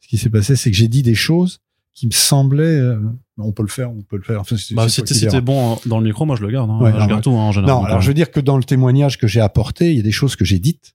[0.00, 1.60] ce qui s'est passé, c'est que j'ai dit des choses
[1.94, 2.64] qui me semblaient.
[2.64, 2.98] euh,
[3.38, 4.40] on peut le faire, on peut le faire.
[4.40, 6.70] Enfin, Bah, si t'es bon hein, dans le micro, moi je le garde.
[6.70, 6.78] Hein.
[6.80, 7.74] Ouais, je non, garde tout hein, en général.
[7.76, 10.02] Non, alors je veux dire que dans le témoignage que j'ai apporté, il y a
[10.02, 10.94] des choses que j'ai dites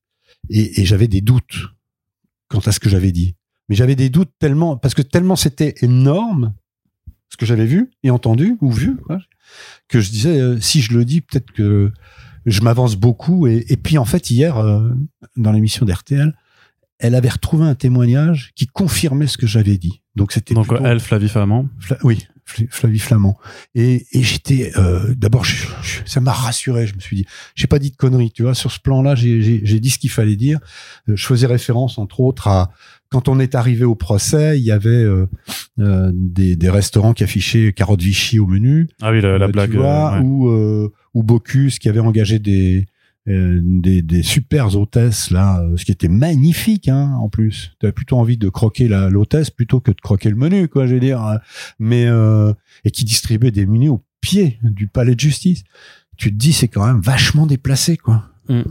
[0.49, 1.67] et, et j'avais des doutes
[2.51, 3.35] quant à ce que j'avais dit.
[3.69, 6.53] Mais j'avais des doutes tellement parce que tellement c'était énorme
[7.29, 9.19] ce que j'avais vu et entendu ou vu quoi,
[9.87, 11.91] que je disais euh, si je le dis peut-être que
[12.45, 14.89] je m'avance beaucoup et, et puis en fait hier euh,
[15.37, 16.35] dans l'émission d'RTL
[16.99, 20.83] elle avait retrouvé un témoignage qui confirmait ce que j'avais dit donc c'était Donc, plutôt-
[20.85, 21.69] elle, Flavie Flamand.
[21.79, 23.37] Fla- oui, Flavie Flamand.
[23.75, 26.87] Et, et j'étais, euh, d'abord, je- je- ça m'a rassuré.
[26.87, 27.25] Je me suis dit,
[27.55, 28.53] j'ai pas dit de conneries, tu vois.
[28.55, 30.59] Sur ce plan-là, j'ai- dit ce qu'il fallait dire.
[31.09, 32.71] Euh, Je faisais référence, entre autres, à
[33.09, 35.25] quand on est arrivé au procès, il y avait euh,
[35.79, 38.87] euh, des, des restaurants qui affichaient carottes Vichy au menu.
[39.01, 39.75] Ah oui, la, la Euh, blague.
[39.75, 40.19] euh, ouais.
[40.23, 42.85] ou euh, ou Bocuse qui avait engagé des
[43.27, 47.73] des, des super hôtesses là, euh, ce qui était magnifique hein, en plus.
[47.79, 50.87] Tu avais plutôt envie de croquer la l'hôtesse plutôt que de croquer le menu quoi,
[50.87, 51.39] je veux dire.
[51.79, 52.53] Mais euh,
[52.83, 55.63] et qui distribuait des menus au pied du palais de justice.
[56.17, 58.29] Tu te dis c'est quand même vachement déplacé quoi.
[58.49, 58.61] Mm.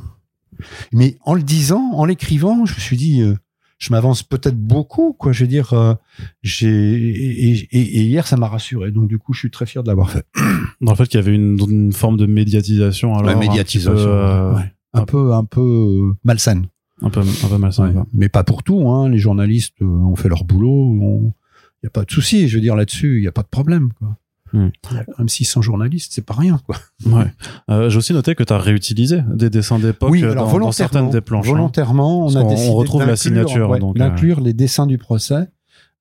[0.93, 3.37] Mais en le disant, en l'écrivant, je me suis dit euh,
[3.81, 5.33] je m'avance peut-être beaucoup quoi.
[5.33, 5.95] Je veux dire euh,
[6.43, 8.93] j'ai et, et- et hier ça m'a rassuré.
[8.93, 10.25] Donc du coup je suis très fier de l'avoir fait.
[10.81, 13.15] Dans le fait qu'il y avait une, une forme de médiatisation.
[13.15, 14.73] Alors, La un petit médiatisation, peu, euh, ouais.
[14.93, 16.67] un peu un peu euh, malsaine.
[17.03, 17.87] un peu, un peu malsain.
[17.89, 17.93] Ouais.
[17.95, 18.07] quoi.
[18.13, 18.89] Mais pas pour tout.
[18.91, 19.09] Hein.
[19.09, 20.95] Les journalistes ont fait leur boulot.
[21.83, 22.49] Il n'y a pas de souci.
[22.49, 23.89] Je veux dire là-dessus, il n'y a pas de problème.
[23.99, 24.17] Quoi.
[24.53, 26.59] Quand même 600 journalistes, c'est pas rien.
[26.67, 26.77] Quoi.
[27.07, 27.33] Ouais.
[27.71, 31.11] Euh, J'ai aussi noté que tu as réutilisé des dessins d'époque euh, dans, dans certaines
[31.11, 31.47] des planches.
[31.49, 31.53] hein.
[31.53, 33.99] volontairement, on a on décidé retrouve la d'inclure- signature, ouais, donc, euh.
[33.99, 35.49] d'inclure les dessins du procès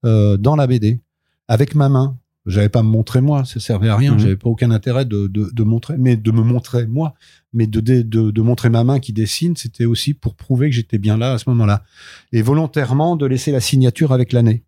[0.06, 1.00] euh, dans la BD
[1.48, 2.18] avec ma main.
[2.46, 4.14] J'avais pas me montrer moi, ça servait à rien.
[4.14, 4.20] Mhm.
[4.20, 7.14] J'avais pas aucun intérêt de, de, de montrer, mais de me montrer moi,
[7.54, 11.18] mais de, de montrer ma main qui dessine, c'était aussi pour prouver que j'étais bien
[11.18, 11.84] là à ce moment-là,
[12.32, 14.64] et volontairement de laisser la signature avec l'année.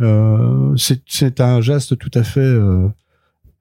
[0.00, 2.88] Euh, c'est un geste tout à fait euh,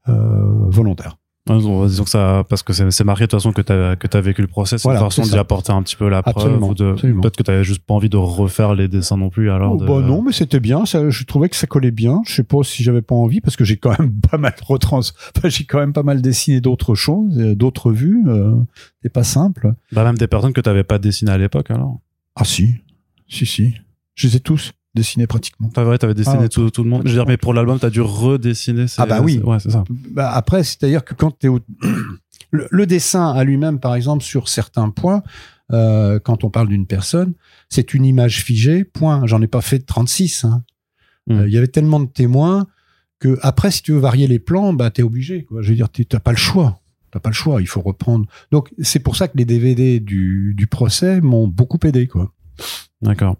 [0.07, 1.17] euh, volontaire.
[1.47, 4.21] Disons que ça, parce que c'est marqué de toute façon que tu as, que as
[4.21, 6.35] vécu le procès, c'est Voilà, une façon c'est d'y apporter un petit peu la preuve.
[6.37, 7.21] Absolument, de- absolument.
[7.21, 9.49] Peut-être que tu juste pas envie de refaire les dessins non plus.
[9.49, 10.85] Alors Oh, de- bah non, mais c'était bien.
[10.85, 12.21] Ça, je trouvais que ça collait bien.
[12.27, 14.99] Je sais pas si j'avais pas envie parce que j'ai quand même pas mal retrans.
[14.99, 18.25] Enfin, j'ai quand même pas mal dessiné d'autres choses, d'autres vues.
[18.27, 18.53] Euh,
[19.01, 19.73] c'est pas simple.
[19.91, 21.99] Bah, même des personnes que tu n'avais pas dessinées à l'époque alors.
[22.35, 22.75] Ah si,
[23.27, 23.73] si si.
[24.13, 25.69] Je les ai tous dessinés pratiquement.
[25.73, 27.03] T'as vrai, t'avais dessiné Ah, tout, tout le monde.
[27.05, 28.87] Je veux dire, mais pour l'album, t'as dû redessiner.
[28.87, 29.33] ces- Ah bah oui.
[29.33, 29.83] ces- Ouais, c'est ça.
[29.89, 31.59] Bah, après, c'est-à-dire que quand t'es au...
[32.51, 35.21] le, le dessin à lui-même, par exemple, sur certains points,
[35.71, 37.33] euh, quand on parle d'une personne,
[37.69, 38.83] c'est une image figée.
[38.83, 39.25] Point.
[39.27, 40.43] J'en ai pas fait 36.
[40.45, 40.63] Hein.
[41.27, 41.33] Mm.
[41.33, 42.65] Euh, Il y avait tellement de témoins
[43.19, 45.43] que après, si tu veux varier les plans, bah t'es obligé.
[45.43, 45.61] Quoi.
[45.61, 46.79] Je veux dire, t'as pas le choix.
[47.11, 47.61] T'as pas le choix.
[47.61, 48.25] Il faut reprendre.
[48.51, 52.07] Donc c'est pour ça que les DVD du, du procès m'ont beaucoup aidé.
[52.07, 52.31] Quoi.
[53.01, 53.35] D'accord.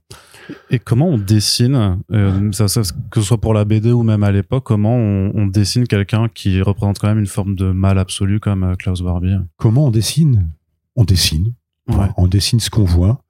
[0.70, 2.82] Et comment on dessine, euh, ça, ça-
[3.12, 6.28] que ce soit pour la BD ou même à l'époque, comment on, on dessine quelqu'un
[6.34, 9.92] qui représente quand même une forme de mal absolu comme euh, Klaus Barbie Comment on
[9.92, 10.50] dessine?
[10.96, 11.54] On dessine.
[11.88, 12.08] Ouais.
[12.18, 13.22] On dessine ce qu'on voit.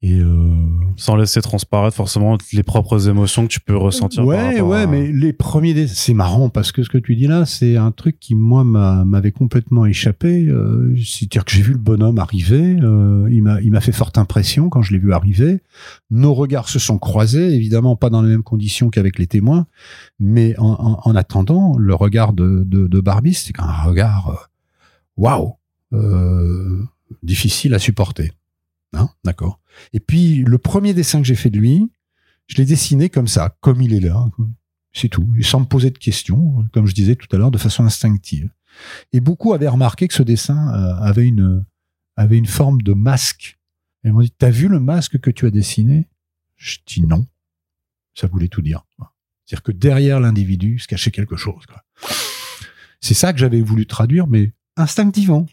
[0.00, 0.54] Et euh,
[0.96, 4.24] Sans laisser transparaître forcément les propres émotions que tu peux ressentir.
[4.24, 7.44] Ouais, ouais, à- mais les premiers, c'est marrant parce que ce que tu dis là,
[7.46, 10.46] c'est un truc qui moi m'a- m'avait complètement échappé.
[10.46, 14.18] Euh, C'est-à-dire que j'ai vu le bonhomme arriver, euh, il m'a, il m'a fait forte
[14.18, 15.60] impression quand je l'ai vu arriver.
[16.12, 19.66] Nos regards se sont croisés, évidemment pas dans les mêmes conditions qu'avec les témoins,
[20.20, 24.46] mais en, en- en attendant, le regard de, de, de Barbie, c'était un regard, euh,
[25.16, 25.54] waouh,
[25.92, 26.82] euh,
[27.24, 28.32] difficile à supporter.
[28.94, 29.60] Hein, d'accord.
[29.92, 31.90] Et puis le premier dessin que j'ai fait de lui,
[32.46, 34.26] je l'ai dessiné comme ça, comme il est là.
[34.92, 35.28] C'est tout.
[35.42, 38.50] Sans me poser de questions, comme je disais tout à l'heure, de façon instinctive.
[39.12, 41.64] Et beaucoup avaient remarqué que ce dessin euh, avait une,
[42.16, 43.58] avait une forme de masque.
[44.04, 46.08] Ils m'ont dit, t'as vu le masque que tu as dessiné?
[46.56, 47.26] Je dis non.
[48.14, 48.84] Ça voulait tout dire.
[49.44, 51.64] C'est-à-dire que derrière l'individu se cachait quelque chose.
[53.00, 55.46] C'est ça que j'avais voulu traduire, mais instinctivement.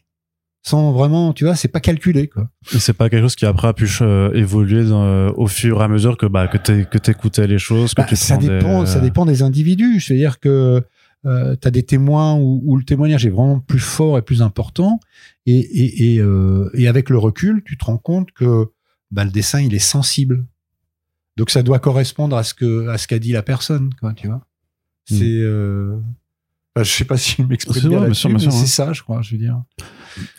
[0.67, 2.49] Sans vraiment, tu vois, c'est pas calculé, quoi.
[2.65, 5.87] C'est pas quelque chose qui après a pu euh, évoluer dans- au fur et à
[5.87, 8.99] mesure que bah que t'écoutais les choses, que Bah, tu ça prends des- dépend, ça
[8.99, 9.99] dépend des individus.
[10.01, 10.81] C'est-à-dire que
[11.27, 14.41] euh, tu as des témoins où, où le témoignage est vraiment plus fort et plus
[14.41, 14.99] important,
[15.45, 18.65] et, et, et, euh, et avec le recul, tu te rends compte que
[19.11, 20.45] bah, le dessin il est sensible.
[21.37, 24.25] Donc ça doit correspondre à ce que à ce qu'a dit la personne, quoi, tu
[24.27, 24.41] vois.
[25.07, 25.95] C'est, euh...
[26.75, 28.65] enfin, je sais pas si je m'exprime bien là-dessus, mais c'est hein.
[28.65, 29.61] ça, je crois, je veux dire.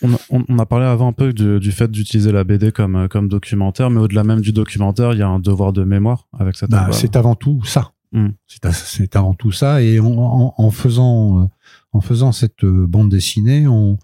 [0.02, 2.72] On a, on- on a parlé avant un peu du, du fait d'utiliser la BD
[2.72, 5.84] comme euh, comme documentaire, mais au-delà même du documentaire, il y a un devoir de
[5.84, 7.92] mémoire avec cette Bah, c'est avant tout ça.
[8.12, 8.28] Hmm.
[8.72, 9.82] C'est avant tout ça.
[9.82, 11.46] Et en, en- en faisant, euh,
[11.92, 13.98] en faisant cette euh, bande dessinée, on,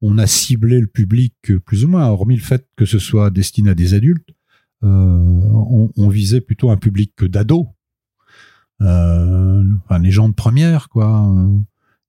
[0.00, 1.34] on a ciblé le public
[1.66, 4.28] plus ou moins, hormis le fait que ce soit destiné à des adultes.
[4.84, 7.66] euh, on, on visait plutôt un public que d'ados.
[8.80, 11.34] Euh, enfin, les gens de première, quoi.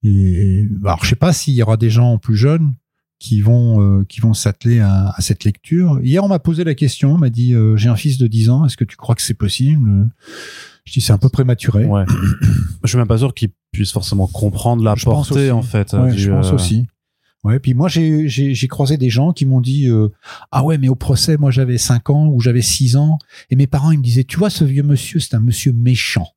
[0.04, 2.74] Et- alors, je sais pas s'il y aura des gens plus jeunes
[3.20, 6.00] qui vont euh, qui vont s'atteler à, à cette lecture.
[6.02, 8.50] Hier, on m'a posé la question, on m'a dit euh, j'ai un fils de 10
[8.50, 10.10] ans, est-ce que tu crois que c'est possible?
[10.86, 11.86] Je dis c'est un peu prématuré.
[11.86, 12.06] Ouais.
[12.84, 15.52] je suis même pas sûr qu'ils puissent forcément comprendre la Je portée aussi.
[15.52, 15.94] en fait.
[15.94, 16.88] Ouais, du, je pense euh, aussi.
[17.44, 20.10] Ouais, puis moi j'ai croisé des gens qui m'ont dit euh,
[20.52, 23.18] ah ouais mais au procès moi j'avais 5 ans ou j'avais 6 ans
[23.50, 26.28] et mes parents ils me disaient tu vois ce vieux monsieur c'est un monsieur méchant.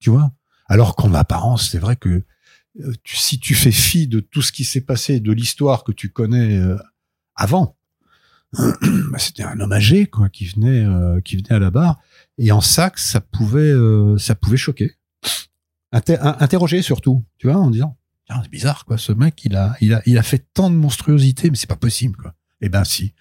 [0.00, 0.32] Tu vois?
[0.68, 2.24] Alors qu'en apparence c'est vrai que
[3.04, 6.10] tu- si tu fais fi de tout ce qui s'est passé de l'histoire que tu
[6.10, 6.76] connais euh,
[7.34, 7.76] avant
[8.58, 11.98] bah, c'était un homme âgé quoi qui venait euh, qui venait à la barre
[12.38, 14.92] et en sac ça pouvait euh, ça pouvait choquer.
[15.92, 17.96] Inter- in- interroger surtout, tu vois, en disant
[18.42, 18.96] c'est bizarre, quoi.
[18.96, 21.76] Ce mec, il a, il a, il a fait tant de monstruosité, mais c'est pas
[21.76, 22.34] possible, quoi.
[22.62, 23.12] Eh ben, si.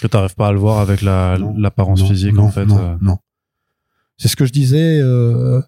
[0.00, 2.64] Que t'arrives pas à le voir avec la l'apparence physique non, en fait.
[2.64, 2.96] Non, euh.
[3.00, 3.18] non.
[4.18, 5.60] C'est ce que je disais euh,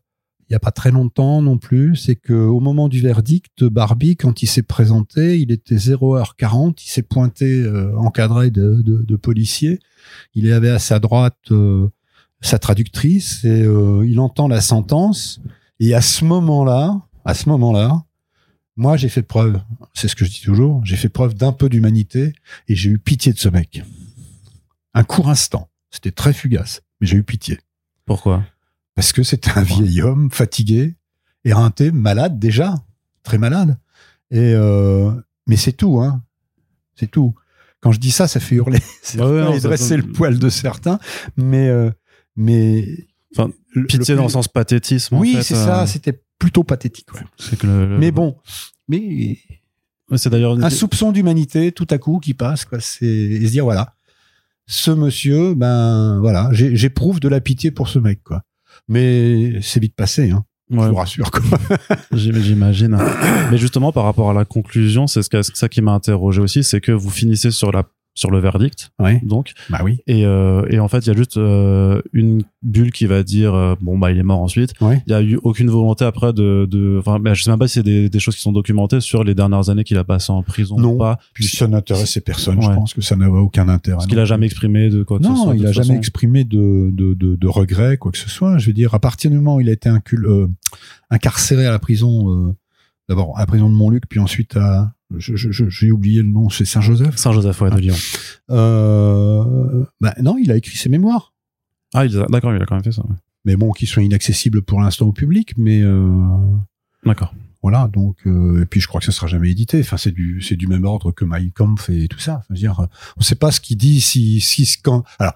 [0.52, 1.96] il y a pas très longtemps non plus.
[1.96, 6.82] C'est que au moment du verdict, Barbie, quand il s'est présenté, il était 0h40.
[6.84, 9.80] Il s'est pointé euh, encadré de policiers.
[10.34, 11.88] Il avait à sa droite euh,
[12.42, 15.40] sa traductrice et euh, il entend la sentence.
[15.80, 18.04] Et à ce moment-là, à ce moment-là,
[18.76, 19.60] moi j'ai fait preuve.
[19.94, 20.84] C'est ce que je dis toujours.
[20.84, 22.34] J'ai fait preuve d'un peu d'humanité
[22.68, 23.82] et j'ai eu pitié de ce mec.
[24.92, 25.70] Un court instant.
[25.90, 27.58] C'était très fugace, mais j'ai eu pitié.
[28.04, 28.44] Pourquoi?
[28.94, 30.96] Parce que c'était un vieil homme fatigué,
[31.44, 32.74] éreinté, malade déjà,
[33.22, 33.78] très malade.
[34.30, 35.10] Et euh,
[35.46, 36.22] mais c'est tout, hein.
[36.94, 37.34] C'est tout.
[37.80, 40.48] Quand je dis ça, ça fait hurler certains Ouais, non, et dresser le poil de
[40.48, 40.98] certains.
[41.36, 41.90] Mais euh,
[42.36, 43.50] mais Enfin,
[43.88, 45.16] Pitié le dans le sens pathétisme.
[45.16, 45.86] Oui, c'est euh, ça.
[45.86, 47.12] C'était plutôt pathétique.
[47.14, 47.22] ouais.
[47.38, 48.36] C'est que le- le- Mais bon,
[48.88, 49.38] mais
[50.16, 53.52] c'est d'ailleurs une- un soupçon d'humanité tout à coup qui passe quoi c'est et se
[53.52, 53.94] dire voilà
[54.66, 58.42] ce monsieur ben voilà j'éprouve de la pitié pour ce mec quoi
[58.88, 60.44] mais c'est vite passé hein.
[60.70, 61.30] Je vous rassure
[62.12, 62.98] j'imagine.
[63.50, 66.80] Mais justement, par rapport à la conclusion, c'est ce ça qui m'a interrogé aussi, c'est
[66.80, 67.84] que vous finissez sur la
[68.14, 71.16] sur le verdict, ouais donc, bah oui et, euh, et en fait, il y a
[71.16, 74.74] juste euh, une bulle qui va dire euh, bon bah il est mort ensuite.
[74.82, 77.58] ouais Il y a eu aucune volonté après de, de enfin, bah, je sais même
[77.58, 80.04] pas si c'est des, des choses qui sont documentées sur les dernières années qu'il a
[80.04, 80.92] passé en prison Non.
[80.94, 82.74] ou pas, puis ça n'intéressait personne je Ouais.
[82.74, 85.28] pense que ça n'avait aucun intérêt parce qu'il a jamais exprimé de quoi que ce
[85.30, 85.54] non, soit.
[85.54, 88.58] de il a jamais exprimé de, de, de, de regret, quoi que ce soit.
[88.58, 90.48] Je veux dire, à partir du moment où il a été incul- euh,
[91.10, 92.54] incarcéré à la prison, euh,
[93.08, 96.28] d'abord à la prison de Montluc, puis ensuite à, je- je- je- j'ai oublié le
[96.28, 97.16] nom, c'est Saint-Joseph.
[97.16, 97.80] Saint-Joseph ouais, de Ah.
[97.80, 97.94] Lyon.
[98.50, 101.32] Euh, bah non, il a écrit ses mémoires.
[101.94, 103.02] Ah, d'accord, il a quand même fait ça.
[103.02, 103.14] ouais.
[103.44, 105.52] mais bon, qui sont inaccessibles pour l'instant au public.
[105.58, 106.10] Mais euh,
[107.04, 107.34] D'accord.
[107.62, 109.80] voilà, donc euh, et puis je crois que ça sera jamais édité.
[109.80, 112.38] Enfin, c'est du c'est du même ordre que Mein Kampf et tout ça.
[112.44, 112.86] Enfin, dire,
[113.16, 115.02] on sait pas ce qu'il dit si si quand.
[115.18, 115.34] Alors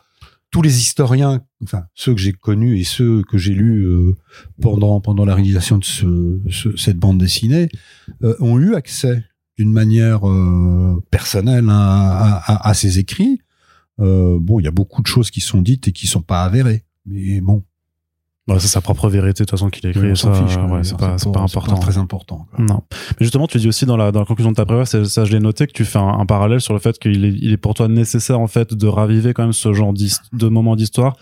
[0.52, 4.14] tous les historiens, enfin ceux que j'ai connus et ceux que j'ai lus euh,
[4.62, 7.68] pendant pendant la réalisation de ce, ce- cette bande dessinée,
[8.22, 9.24] euh, ont eu accès
[9.58, 13.40] d'une manière euh, personnelle à, à, à ces écrits.
[14.00, 16.42] Euh, bon, il y a beaucoup de choses qui sont dites et qui sont pas
[16.44, 16.84] avérées.
[17.06, 17.62] Mais bon,
[18.48, 20.16] Ouais, c'est sa propre vérité, de toute façon, qu'il a écrit.
[20.16, 20.56] ça, fiche.
[20.56, 21.78] ouais, c'est pas, c'est pas important.
[21.80, 22.46] très important.
[22.48, 22.64] quoi.
[22.64, 22.84] Non.
[23.18, 25.24] Mais justement, tu dis aussi dans la, dans la conclusion de ta préface, et ça
[25.24, 27.50] je l'ai noté, que tu fais un, un parallèle sur le fait qu'il est, il
[27.52, 31.16] est pour toi nécessaire en fait de raviver quand même ce genre de moments d'histoire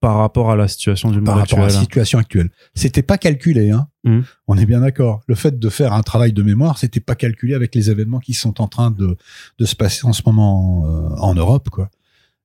[0.00, 2.48] par rapport à la situation du monde par rapport à la situation actuelle.
[2.74, 3.86] C'était pas calculé, hein.
[4.04, 4.24] Mhm.
[4.48, 5.20] On est bien d'accord.
[5.26, 8.32] Le fait de faire un travail de mémoire, c'était pas calculé avec les événements qui
[8.32, 9.16] sont en train de,
[9.58, 11.90] de se passer en ce moment euh, en Europe, quoi.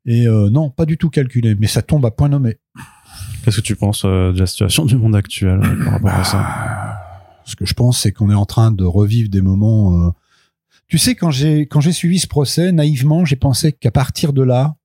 [0.05, 2.57] Et euh, non, pas du tout calculé, mais ça tombe à point nommé.
[3.43, 6.39] Qu'est-ce que tu penses euh, de la situation du monde actuel par rapport à ça
[6.41, 10.13] Ah, Ce que je pense, c'est qu'on est en train de revivre des moments.
[10.87, 14.43] Tu sais, quand j'ai quand j'ai suivi ce procès, naïvement, j'ai pensé qu'à partir de
[14.43, 14.75] là,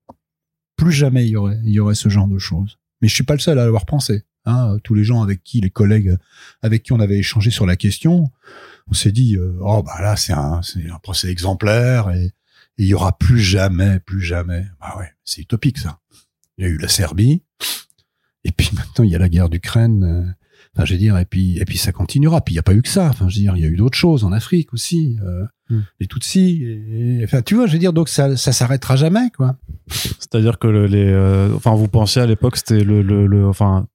[0.80, 2.78] plus jamais il y aurait y aurait ce genre de choses.
[3.00, 4.24] Mais je suis pas le seul à l'avoir pensé.
[4.46, 6.16] Hein, tous les gens avec qui, les collègues
[6.62, 8.30] avec qui on avait échangé sur la question,
[8.88, 12.32] on s'est dit euh, oh bah là c'est un un procès exemplaire et
[12.78, 14.64] il y aura plus jamais, plus jamais.
[14.80, 16.00] Bah ouais, c'est utopique ça.
[16.56, 17.42] Il y a eu la Serbie,
[18.44, 20.34] et puis maintenant il y a la guerre d'Ukraine.
[20.76, 22.40] Enfin, je veux dire, et puis et puis ça continuera.
[22.42, 23.08] Puis il y a pas eu que ça.
[23.08, 25.82] Enfin, je veux dire, il y a eu d'autres choses en Afrique aussi, euh, Hmm.
[26.00, 26.62] les Tutsis.
[26.64, 29.56] Et, et- enfin, tu vois, je veux dire, donc ça ça s'arrêtera jamais, quoi.
[29.88, 33.86] C'est-à-dire que le- les, euh, enfin, vous pensiez à l'époque, c'était le, le, le, enfin,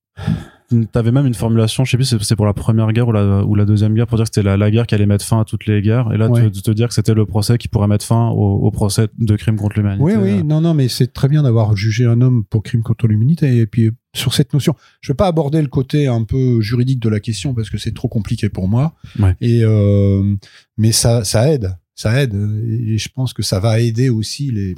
[0.91, 3.43] t'avais même une formulation, je sais plus, si c'est pour la première guerre ou la,
[3.45, 5.39] ou la deuxième guerre, pour dire que c'était la, la guerre qui allait mettre fin
[5.41, 6.11] à toutes les guerres.
[6.13, 6.49] Et là, Ouais.
[6.51, 9.35] tu te dire que c'était le procès qui pourrait mettre fin au, au procès de
[9.35, 10.03] crime contre l'humanité.
[10.03, 12.81] Oui, oui, Euh, non, non, mais c'est très bien d'avoir jugé un homme pour crime
[12.83, 13.57] contre l'humanité.
[13.57, 17.09] Et puis, sur cette notion, je vais pas aborder le côté un peu juridique de
[17.09, 18.95] la question parce que c'est trop compliqué pour moi.
[19.19, 19.35] Ouais.
[19.41, 20.35] Et, euh,
[20.77, 22.33] mais ça, ça aide, ça aide.
[22.33, 24.75] Et je pense que ça va aider aussi les,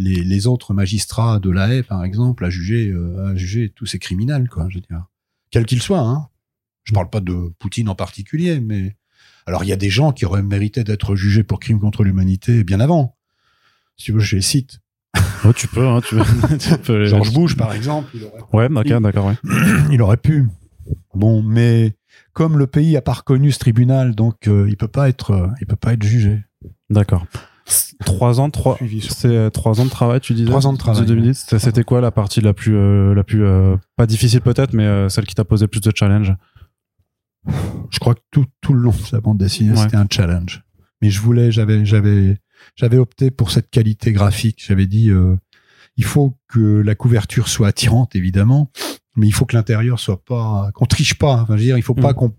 [0.00, 3.86] les, les autres magistrats de la haie, par exemple, à juger, euh, à juger tous
[3.86, 5.04] ces criminels, quoi, je veux dire.
[5.50, 6.28] Quels qu'ils soient, hein.
[6.84, 8.96] Je parle pas de Poutine en particulier, mais,
[9.46, 12.64] alors il y a des gens qui auraient mérité d'être jugés pour crime contre l'humanité
[12.64, 13.16] bien avant.
[13.98, 14.80] Si tu veux, je les cite.
[15.44, 16.16] oh, tu peux, hein, tu,
[16.58, 19.36] tu peux les- George Bush, par exemple, il aurait, Ouais, d'accord, d'accord, ouais.
[19.92, 20.46] il aurait pu.
[21.14, 21.94] Bon, mais
[22.32, 25.48] comme le pays a pas reconnu ce tribunal, donc euh, il peut pas être, euh,
[25.60, 26.40] il peut pas être jugé.
[26.88, 27.26] D'accord.
[28.04, 28.78] Trois ans, trois,
[29.10, 30.46] c'est euh, trois ans de travail, tu disais.
[30.48, 31.46] Trois ans de travail, 2010.
[31.58, 35.08] C'était- quoi la partie la plus, euh, la plus, euh, pas difficile peut-être, mais euh,
[35.08, 36.34] celle qui t'a posé plus de challenge
[37.90, 39.76] Je crois que tout, tout le long de la bande dessinée, Ouais.
[39.78, 40.62] c'était un challenge.
[41.02, 42.38] Mais je voulais, j'avais, j'avais,
[42.76, 44.62] j'avais opté pour cette qualité graphique.
[44.66, 45.10] J'avais dit,
[45.96, 48.70] il faut que la couverture soit attirante, évidemment,
[49.16, 51.34] mais il faut que l'intérieur soit pas, qu'on triche pas.
[51.42, 52.14] Enfin, je veux dire, il faut pas Mm.
[52.14, 52.34] qu'on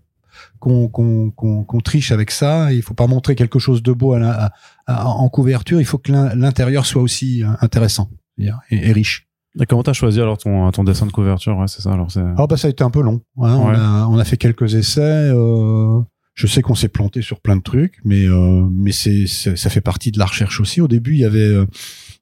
[0.58, 2.72] qu'on triche avec ça.
[2.72, 4.52] Il faut pas montrer quelque chose de beau à la- à-
[4.86, 5.80] à- en couverture.
[5.80, 8.08] Il faut que l'in- l'intérieur soit aussi euh, intéressant
[8.38, 9.28] et, et riche.
[9.60, 11.58] Et comment t'as choisi alors ton, ton dessin de couverture?
[11.58, 11.92] Ouais, c'est ça.
[11.92, 12.22] Alors c'est.
[12.38, 13.20] Ah bah ça a été un peu long.
[13.38, 13.56] hein.
[13.58, 15.00] On, a, on a fait quelques essais.
[15.02, 16.00] euh,
[16.34, 19.68] je sais qu'on s'est planté sur plein de trucs, mais euh, mais c'est c'est- ça
[19.68, 20.80] fait partie de la recherche aussi.
[20.80, 21.66] Au début, il y avait euh,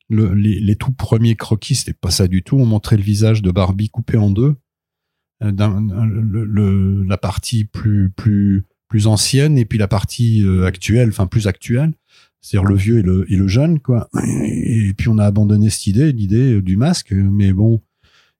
[0.08, 2.56] le, les, les tout premiers croquis, c'était pas ça du tout.
[2.58, 4.56] On montrait le visage de Barbie coupé en deux,
[5.40, 11.08] d'un- le, le- la partie plus plus plus ancienne et puis la partie euh, actuelle,
[11.10, 11.92] enfin plus actuelle,
[12.40, 14.08] c'est-à-dire le vieux et le et le jeune quoi.
[14.44, 17.80] Et, puis on a abandonné cette idée, l'idée euh, du masque, mais bon.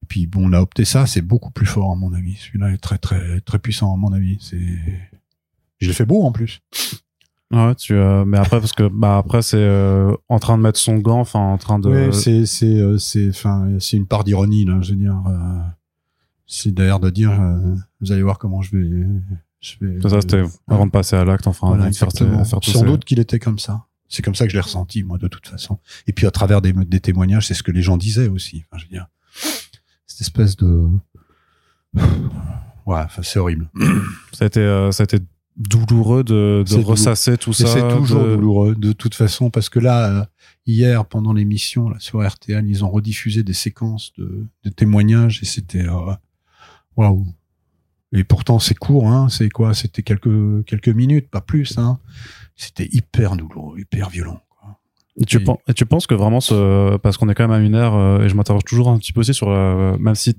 [0.03, 2.34] Et puis bon, on a opté ça, c'est beaucoup plus fort à mon avis.
[2.34, 4.38] Celui-là est très très très puissant à mon avis.
[4.40, 4.59] C'est,
[5.78, 6.61] je l'ai fait beau en plus.
[7.53, 7.94] Ouais, tu.
[7.94, 11.20] euh, mais après parce que bah après c'est euh, en train de mettre son gant,
[11.20, 12.11] enfin en train de.
[12.12, 14.78] C'est c'est euh, c'est enfin c'est une part d'ironie là.
[14.82, 15.59] Je veux dire, euh,
[16.53, 19.07] c'est d'ailleurs de dire, euh, vous allez voir comment je vais.
[19.61, 22.11] Je vais C'est ça, c'était avant de passer à l'acte, enfin, Voilà, avant de faire,
[22.12, 23.86] faire tout Sans ces- doute qu'il était comme ça.
[24.09, 25.78] C'est comme ça que je l'ai ressenti, moi, de toute façon.
[26.09, 28.64] Et puis, à travers des, des témoignages, c'est ce que les gens disaient aussi.
[28.70, 29.07] Enfin, je veux dire,
[30.07, 30.88] cette espèce de...
[32.86, 33.70] Ouais, enfin, c'est horrible.
[34.32, 35.18] Ça a été, euh, ça a été
[35.57, 36.92] douloureux de, de C'est douloureux.
[36.92, 37.66] ressasser tout ça.
[37.66, 40.24] c'est toujours de- douloureux, de toute façon, parce que là, euh,
[40.66, 45.46] hier, pendant l'émission, là, sur RTL, ils ont rediffusé des séquences de, de témoignages et
[45.46, 45.86] c'était...
[45.86, 46.12] euh,
[46.97, 47.24] Waouh
[48.12, 49.28] Et pourtant, c'est court, hein.
[49.28, 49.74] C'est quoi?
[49.74, 51.99] C'était quelques, quelques minutes, pas plus, hein.
[52.57, 54.41] C'était hyper douloureux, hyper violent.
[55.16, 57.62] Et tu, Et- pen- et tu penses que vraiment, ce, parce qu'on est quand même
[57.62, 60.14] à une ère, euh, et je m'interroge toujours un petit peu aussi sur, euh, même
[60.14, 60.38] si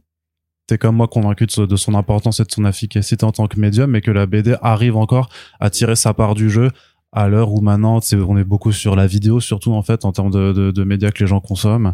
[0.68, 3.92] t'es comme moi convaincu de, son importance et de son efficacité en tant que médium,
[3.92, 5.30] mais que la BD arrive encore
[5.60, 6.72] à tirer sa part du jeu
[7.12, 10.32] à l'heure où maintenant, on est beaucoup sur la vidéo, surtout en fait en termes
[10.32, 11.94] de, de, de médias que les gens consomment.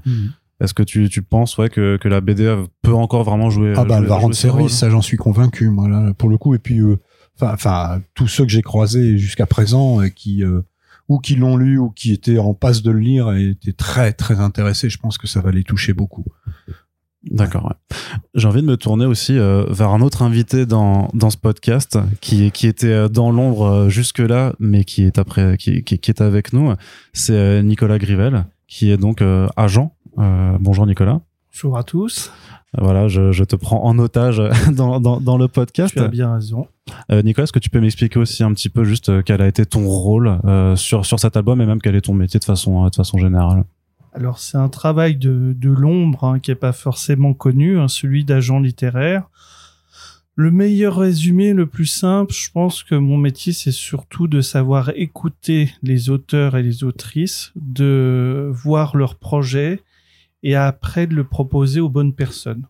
[0.60, 3.86] Est-ce que tu, tu penses ouais, que, que la BD peut encore vraiment jouer Ah
[3.86, 6.56] bah elle va rendre service, ça j'en suis convaincu, moi là, pour le coup.
[6.56, 6.98] Et puis, euh,
[7.36, 10.62] enfin, enfin, tous ceux que j'ai croisés jusqu'à présent, et qui euh,
[11.10, 14.14] ou qui l'ont lu ou qui étaient en passe de le lire, et étaient très
[14.14, 14.90] très intéressés.
[14.90, 16.26] Je pense que ça va les toucher beaucoup.
[17.30, 17.66] D'accord.
[17.66, 17.98] ouais.
[18.34, 22.00] J'ai envie de me tourner aussi euh, vers un autre invité dans, dans ce podcast
[22.22, 26.54] qui, qui était dans l'ombre jusque-là, mais qui est après, qui, qui, qui est avec
[26.54, 26.74] nous.
[27.14, 29.96] C'est Nicolas Grivel, qui est donc euh, agent.
[30.18, 31.22] Euh, bonjour Nicolas.
[31.54, 32.32] Bonjour à tous.
[32.78, 34.42] Voilà, je, je te prends en otage
[34.72, 35.94] dans, dans, dans le podcast.
[35.94, 36.68] Tu as bien raison.
[37.12, 39.48] Euh, Nicolas, est-ce que tu peux m'expliquer aussi un petit peu juste euh, quel a
[39.48, 42.46] été ton rôle euh, sur, sur cet album et même quel est ton métier de
[42.46, 43.64] façon, de façon générale?
[44.14, 48.26] Alors, c'est un travail de, de l'ombre hein, qui est pas forcément connu, hein, celui
[48.26, 49.30] d'agent littéraire.
[50.36, 54.92] Le meilleur résumé, le plus simple, je pense que mon métier, c'est surtout de savoir
[54.96, 59.82] écouter les auteurs et les autrices, de voir leurs projets
[60.48, 62.68] et après de le proposer aux bonnes personnes.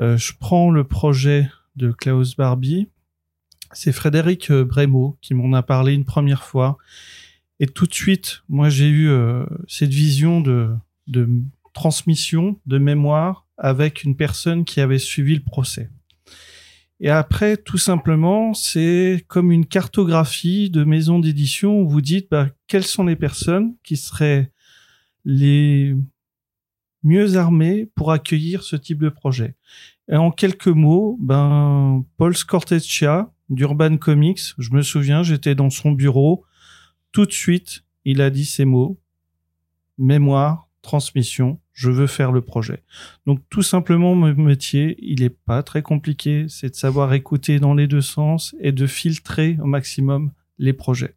[0.00, 2.88] Euh, je prends le projet de Klaus Barbie.
[3.72, 6.78] C'est Frédéric euh, Brémaud qui m'en a parlé une première fois.
[7.58, 10.70] Et tout de suite, moi, j'ai eu euh, cette vision de,
[11.72, 15.90] transmission, de mémoire avec une personne qui avait suivi le procès.
[17.00, 22.50] Et après, tout simplement, c'est comme une cartographie de maison d'édition où vous dites bah,
[22.68, 24.52] quelles sont les personnes qui seraient
[25.24, 25.96] les
[27.04, 29.54] mieux armées pour accueillir ce type de projet.
[30.10, 35.92] Et en quelques mots, ben, Paul Scorteccia d'Urban Comics, je me souviens, j'étais dans son
[35.92, 36.44] bureau,
[37.12, 38.98] tout de suite, il a dit ces mots
[39.96, 42.82] mémoire, transmission, je veux faire le projet.
[43.26, 47.74] Donc tout simplement mon métier, il est pas très compliqué, c'est de savoir écouter dans
[47.74, 51.14] les deux sens et de filtrer au maximum les projets.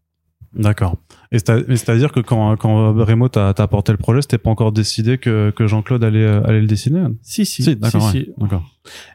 [0.53, 0.97] D'accord.
[1.31, 5.51] Et c'est-à-dire que quand, quand Rémo t'a apporté le projet, c'était pas encore décidé que,
[5.55, 8.09] que Jean-Claude allait, euh, allait le dessiner Si si, Si, d'accord.
[8.11, 8.33] si, ouais, si.
[8.37, 8.63] d'accord.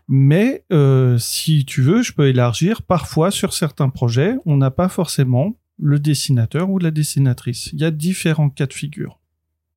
[0.09, 2.83] Mais euh, si tu veux, je peux élargir.
[2.83, 7.71] Parfois, sur certains projets, on n'a pas forcément le dessinateur ou la dessinatrice.
[7.73, 9.19] Il y a différents cas de figure.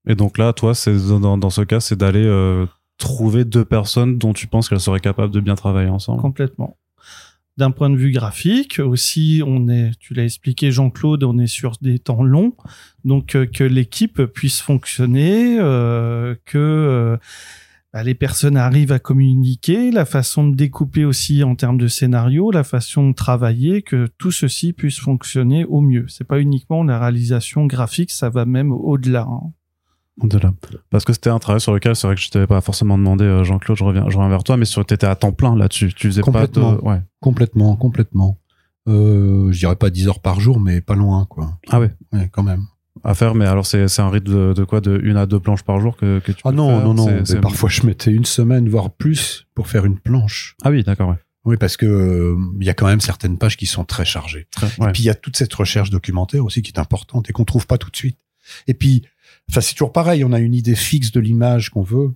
[0.08, 2.66] Et donc là, toi, c'est dans, dans ce cas, c'est d'aller euh,
[2.98, 6.22] trouver deux personnes dont tu penses qu'elles seraient capables de bien travailler ensemble.
[6.22, 6.78] Complètement.
[7.58, 11.78] D'un point de vue graphique, aussi, on est, tu l'as expliqué, Jean-Claude, on est sur
[11.82, 12.54] des temps longs,
[13.06, 17.18] donc euh, que l'équipe puisse fonctionner, euh, que euh,
[17.94, 22.52] bah, les personnes arrivent à communiquer, la façon de découper aussi en termes de scénario,
[22.52, 26.08] la façon de travailler, que tout ceci puisse fonctionner au mieux.
[26.10, 29.28] C'est pas uniquement la réalisation graphique, ça va même au-delà.
[29.30, 29.54] hein.
[30.24, 30.54] De là.
[30.92, 33.26] Parce que c'était un travail sur lequel c'est vrai que je t'avais pas forcément demandé,
[33.26, 35.94] euh, Jean-Claude, je reviens, je reviens vers toi, mais sur t'étais à temps plein là-dessus.
[35.94, 36.54] Tu faisais pas de.
[36.54, 36.88] Complètement.
[36.88, 37.02] Ouais.
[37.20, 38.38] Complètement, complètement.
[38.88, 41.58] Euh, je dirais pas 10 heures par jour, mais pas loin, quoi.
[41.70, 41.92] Ah ouais.
[42.14, 42.64] Ouais, quand même.
[43.04, 44.80] À faire, mais alors c'est un rythme de, de quoi?
[44.80, 46.86] De une à deux planches par jour que, que tu Ah peux non, faire?
[46.86, 47.26] non, non.
[47.26, 50.56] C'est- Parfois, je mettais une semaine, voire plus, pour faire une planche.
[50.64, 51.18] Ah oui, d'accord, ouais.
[51.44, 54.48] Oui, parce que euh, il y a quand même certaines pages qui sont très chargées.
[54.50, 54.92] Très- ouais.
[54.94, 57.68] Puis il y a toute cette recherche documentaire aussi qui est importante et qu'on trouve
[57.68, 58.18] pas tout de suite.
[58.68, 59.04] Et puis,
[59.50, 60.24] enfin, c'est toujours pareil.
[60.24, 62.14] On a une idée fixe de l'image qu'on veut,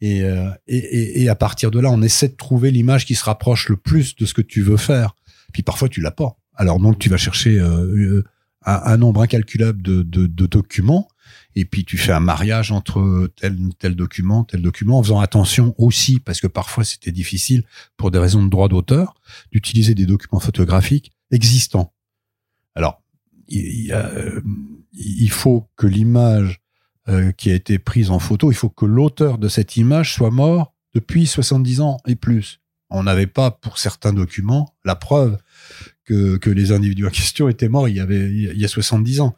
[0.00, 3.14] et, euh, et, et, et à partir de là, on essaie de trouver l'image qui
[3.14, 5.14] se rapproche le plus de ce que tu veux faire.
[5.52, 6.36] Puis parfois, tu l'as pas.
[6.54, 8.24] Alors donc, tu vas chercher euh, euh,
[8.64, 11.08] un, un nombre incalculable de, de, de documents.
[11.56, 15.74] Et puis tu fais un mariage entre tel tel document, tel document, en faisant attention
[15.78, 17.64] aussi, parce que parfois c'était difficile
[17.96, 19.14] pour des raisons de droit d'auteur,
[19.52, 21.92] d'utiliser des documents photographiques existants.
[22.74, 23.02] Alors,
[23.48, 24.40] il y a, euh,
[24.92, 26.60] il faut que l'image
[27.08, 30.30] euh, qui a été prise en photo, il faut que l'auteur de cette image soit
[30.30, 32.60] mort depuis 70 ans et plus.
[32.90, 35.38] On n'avait pas, pour certains documents, la preuve
[36.04, 39.20] que, que les individus en question étaient morts il y avait il y a 70
[39.20, 39.36] ans.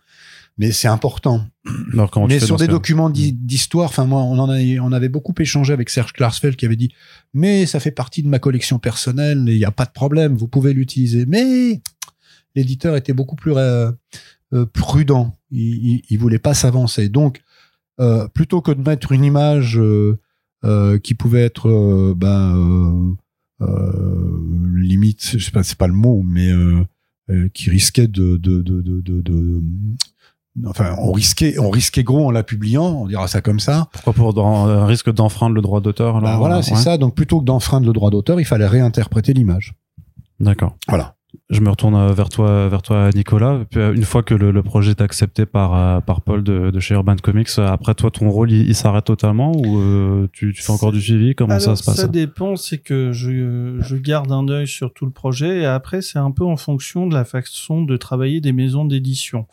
[0.58, 1.46] Mais c'est important.
[1.94, 5.34] Alors, Mais sur des documents d'i- d'histoire, enfin moi, on en a, on avait beaucoup
[5.38, 6.92] échangé avec Serge Klarsfeld qui avait dit,
[7.32, 10.36] mais ça fait partie de ma collection personnelle, et il n'y a pas de problème,
[10.36, 11.24] vous pouvez l'utiliser.
[11.26, 11.80] Mais
[12.54, 13.90] l'éditeur était beaucoup plus euh,
[14.72, 15.34] prudent.
[15.50, 17.08] Il, il voulait pas s'avancer.
[17.08, 17.42] Donc,
[18.00, 20.18] euh, plutôt que de mettre une image euh,
[20.64, 23.14] euh, qui pouvait être, euh, ben, euh,
[23.66, 26.84] euh, limite, je sais pas, c'est pas le mot, mais euh,
[27.30, 29.62] euh, qui risquait de, de, de,
[30.66, 33.88] enfin, on risquait, on risquait gros en la publiant, on dira ça comme ça.
[33.92, 36.80] Pourquoi pour dans- un risque d'enfreindre le droit d'auteur Bah voilà, c'est ouais.
[36.80, 36.98] ça.
[36.98, 39.74] Donc plutôt que d'enfreindre le droit d'auteur, il fallait réinterpréter l'image.
[40.40, 40.76] D'accord.
[40.88, 41.14] Voilà.
[41.48, 43.60] Je me retourne euh, vers toi, vers toi, Nicolas.
[43.76, 47.16] Euh, une fois que le, projet est accepté par euh, par Paul de, chez Urban
[47.16, 51.34] Comics, après toi, ton rôle, il, s'arrête totalement ou tu, fais encore du suivi?
[51.34, 51.96] Comment ça se passe?
[51.96, 52.56] Ça dépend.
[52.56, 56.30] C'est que je, je garde un œil sur tout le projet et après, c'est un
[56.30, 59.46] peu en fonction de la façon de travailler des maisons d'édition.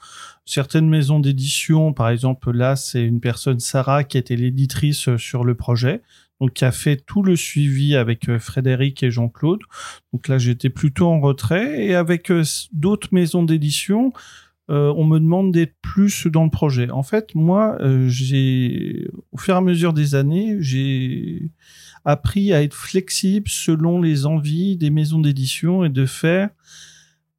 [0.46, 5.56] Certaines maisons d'édition, par exemple, là, c'est une personne, Sarah, qui était l'éditrice sur le
[5.56, 6.02] projet
[6.40, 9.62] donc qui a fait tout le suivi avec euh, Frédéric et Jean-Claude.
[10.14, 11.86] Donc là, j'étais plutôt en retrait.
[11.86, 14.14] Et avec euh, d'autres maisons d'édition,
[14.70, 16.90] euh, on me demande d'être plus dans le projet.
[16.90, 17.78] En fait, moi,
[18.08, 21.50] j'ai, au fur et à mesure des années, j'ai
[22.06, 26.50] appris à être flexible selon les envies des maisons d'édition et de faire.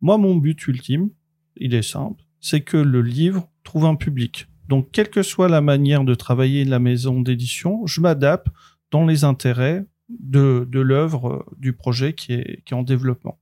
[0.00, 1.10] Moi, mon but ultime,
[1.56, 4.48] il est simple, c'est que le livre trouve un public.
[4.68, 8.48] Donc, quelle que soit la manière de travailler la maison d'édition, je m'adapte
[8.90, 13.38] dans les intérêts de, de l'œuvre, euh, du projet qui est, qui est en développement.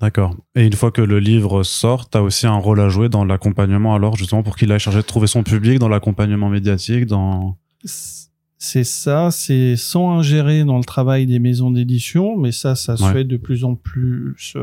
[0.00, 0.36] D'accord.
[0.54, 3.24] Et une fois que le livre sort, tu as aussi un rôle à jouer dans
[3.24, 7.58] l'accompagnement, alors justement pour qu'il aille chercher de trouver son public, dans l'accompagnement médiatique, dans...
[8.64, 13.04] C'est ça, c'est sans ingérer dans le travail des maisons d'édition, mais ça, ça se
[13.06, 14.54] fait de plus en plus,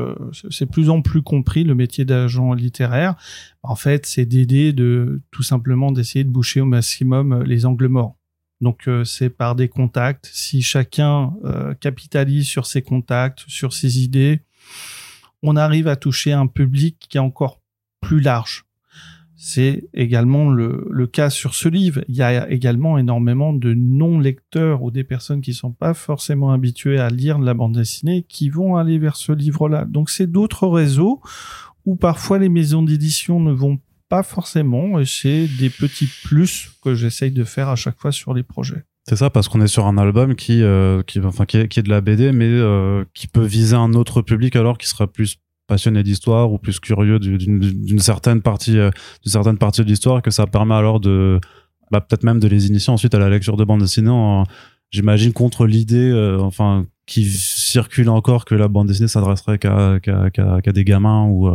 [0.50, 3.14] c'est plus en plus compris le métier d'agent littéraire.
[3.62, 8.16] En fait, c'est d'aider de tout simplement d'essayer de boucher au maximum les angles morts.
[8.60, 10.30] Donc euh, c'est par des contacts.
[10.32, 14.40] Si chacun euh, capitalise sur ses contacts, sur ses idées,
[15.42, 17.60] on arrive à toucher un public qui est encore
[18.00, 18.66] plus large.
[19.42, 22.04] C'est également le, le, cas sur ce livre.
[22.08, 26.98] Il y a également énormément de non-lecteurs ou des personnes qui sont pas forcément habituées
[26.98, 29.86] à lire de la bande dessinée qui vont aller vers ce livre-là.
[29.86, 31.22] Donc c'est d'autres réseaux
[31.86, 33.80] où parfois les maisons d'édition ne vont
[34.10, 38.42] pas forcément, c'est des petits plus que j'essaye de faire à chaque fois sur les
[38.42, 38.84] projets.
[39.08, 41.88] C'est ça, parce qu'on est sur un album qui, euh, qui, enfin, qui est, de
[41.88, 45.38] la BD, mais euh, qui peut viser un autre public alors qui sera plus
[45.68, 48.90] passionné d'histoire ou plus curieux d'une certaine partie, euh,
[49.22, 51.40] d'une certaine partie de l'histoire, que ça permet alors de,
[51.92, 54.10] bah, peut-être même de les initier ensuite à la lecture de bande dessinée.
[54.90, 60.00] J'imagine contre l'idée, enfin, qui circule encore que la bande dessinée s'adresserait qu'à
[60.72, 61.48] des gamins ou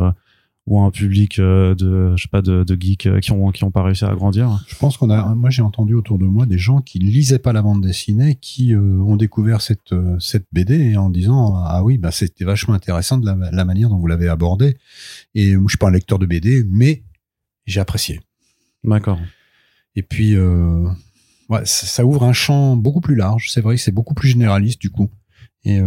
[0.67, 3.63] ou un public euh, de je sais pas de, de geeks euh, qui ont qui
[3.63, 6.47] ont pas réussi à grandir Je pense qu'on a moi j'ai entendu autour de moi
[6.47, 10.47] des gens qui ne lisaient pas la bande dessinée qui euh, ont découvert cette cette
[10.51, 14.07] BD en disant ah oui bah c'était vachement intéressant de la, la manière dont vous
[14.07, 14.77] l'avez abordé
[15.35, 17.03] et moi je suis pas un lecteur de BD mais
[17.67, 18.21] j'ai apprécié.
[18.83, 19.19] D'accord.
[19.95, 23.91] Et puis ouais, ça, ça, ouvre un champ beaucoup plus large, c'est vrai que c'est
[23.91, 25.09] beaucoup plus généraliste du coup.
[25.63, 25.79] Et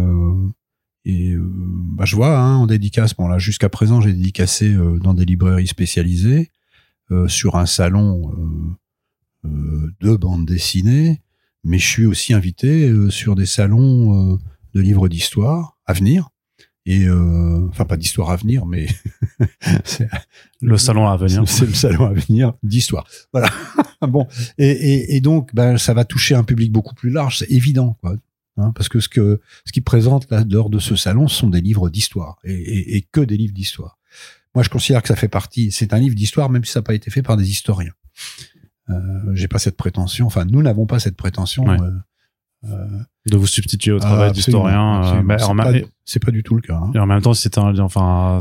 [1.09, 4.99] et euh, bah, je vois hein, en dédicace, bon là jusqu'à présent j'ai dédicacé euh,
[4.99, 6.51] dans des librairies spécialisées,
[7.11, 8.31] euh, sur un salon
[9.43, 11.21] de bande dessinée,
[11.63, 14.37] mais je suis aussi invité sur des salons
[14.73, 16.29] de livres d'histoire à venir.
[16.85, 18.87] Et enfin pas d'histoire à venir, mais
[20.61, 21.43] le salon à venir.
[21.47, 23.07] C'est le salon à venir d'histoire.
[23.31, 23.49] Voilà.
[24.01, 24.27] bon.
[24.57, 27.97] Et, et, et donc, ben, ça va toucher un public beaucoup plus large, c'est évident.
[28.01, 28.17] Quoi.
[28.59, 31.49] Hein, parce que ce que ce qui présente là lors de ce salon ce sont
[31.49, 33.97] des livres d'histoire et, et, que des livres d'histoire.
[34.55, 35.71] Moi, je considère que ça fait partie.
[35.71, 37.93] C'est un livre d'histoire, même si ça n'a pas été fait par des historiens.
[38.89, 38.95] Euh,
[39.33, 40.25] J'ai pas cette prétention.
[40.25, 41.69] Enfin, nous n'avons pas cette prétention.
[41.69, 41.91] Euh,
[42.65, 45.23] euh, de vous substituer au travail d'historien.
[45.23, 46.75] Euh, c'est pas, du tout le cas.
[46.75, 46.91] Hein.
[46.95, 48.39] Et en même temps, c'est un, enfin,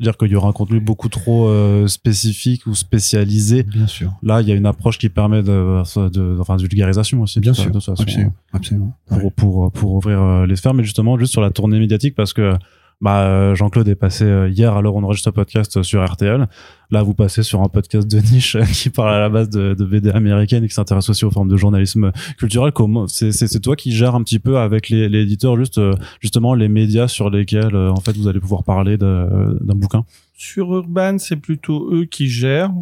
[0.00, 3.62] dire qu'il y aura un contenu beaucoup trop euh, spécifique ou spécialisé.
[3.62, 4.12] Bien sûr.
[4.22, 7.40] Là, il y a une approche qui permet de, de enfin, de vulgarisation aussi.
[7.40, 7.70] Bien sûr.
[7.74, 8.32] absolument.
[8.52, 8.96] absolument.
[9.06, 12.32] Pour, pour, pour, ouvrir euh, les sphères, mais justement, juste sur la tournée médiatique, parce
[12.32, 12.54] que
[13.00, 16.48] bah, euh, Jean-Claude est passé euh, hier, alors on enregistre un podcast sur RTL.
[16.90, 20.10] Là, vous passez sur un podcast de niche qui parle à la base de, BD
[20.10, 22.72] américaine et qui s'intéresse aussi aux formes de journalisme culturel.
[23.08, 27.08] C'est toi qui gères un petit peu avec les, éditeurs juste euh, justement les médias
[27.08, 30.04] sur lesquels en fait vous allez pouvoir parler d'un bouquin?
[30.36, 32.72] Sur Urban, c'est plutôt eux qui gèrent.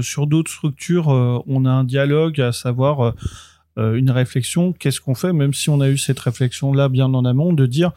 [0.00, 3.14] sur d'autres structures, on a un dialogue, à savoir
[3.76, 4.72] une réflexion.
[4.72, 7.66] Qu'est-ce qu'on fait, même si on a eu cette réflexion là bien en amont, de
[7.66, 7.92] dire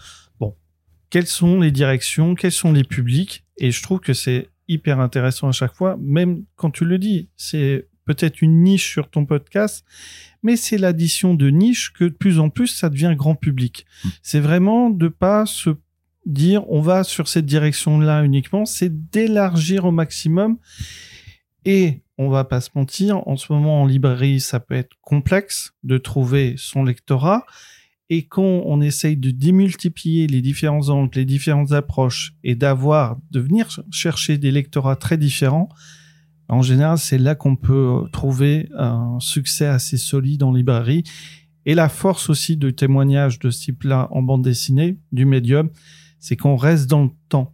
[1.15, 3.45] quelles sont les directions, quels sont les publics.
[3.57, 7.29] Et je trouve que c'est hyper intéressant à chaque fois, même quand tu le dis,
[7.37, 9.85] c'est peut-être une niche sur ton podcast,
[10.43, 13.85] mais c'est l'addition de niche que de plus en plus ça devient grand public.
[14.03, 14.09] Mm.
[14.23, 15.69] C'est vraiment de pas se
[16.25, 20.57] dire on va sur cette direction-là uniquement, c'est d'élargir au maximum.
[21.63, 25.71] Et on va pas se mentir, en ce moment en librairie, ça peut être complexe
[25.83, 27.45] de trouver son lectorat.
[28.09, 33.39] Et quand on essaye de démultiplier les différents angles, les différentes approches et d'avoir, de
[33.39, 35.69] venir chercher des lectorats très différents,
[36.47, 41.03] en général, c'est là qu'on peut trouver un succès assez solide en librairie.
[41.65, 45.69] Et la force aussi de témoignages de ce type-là en bande dessinée, du médium,
[46.19, 47.53] c'est qu'on reste dans le temps.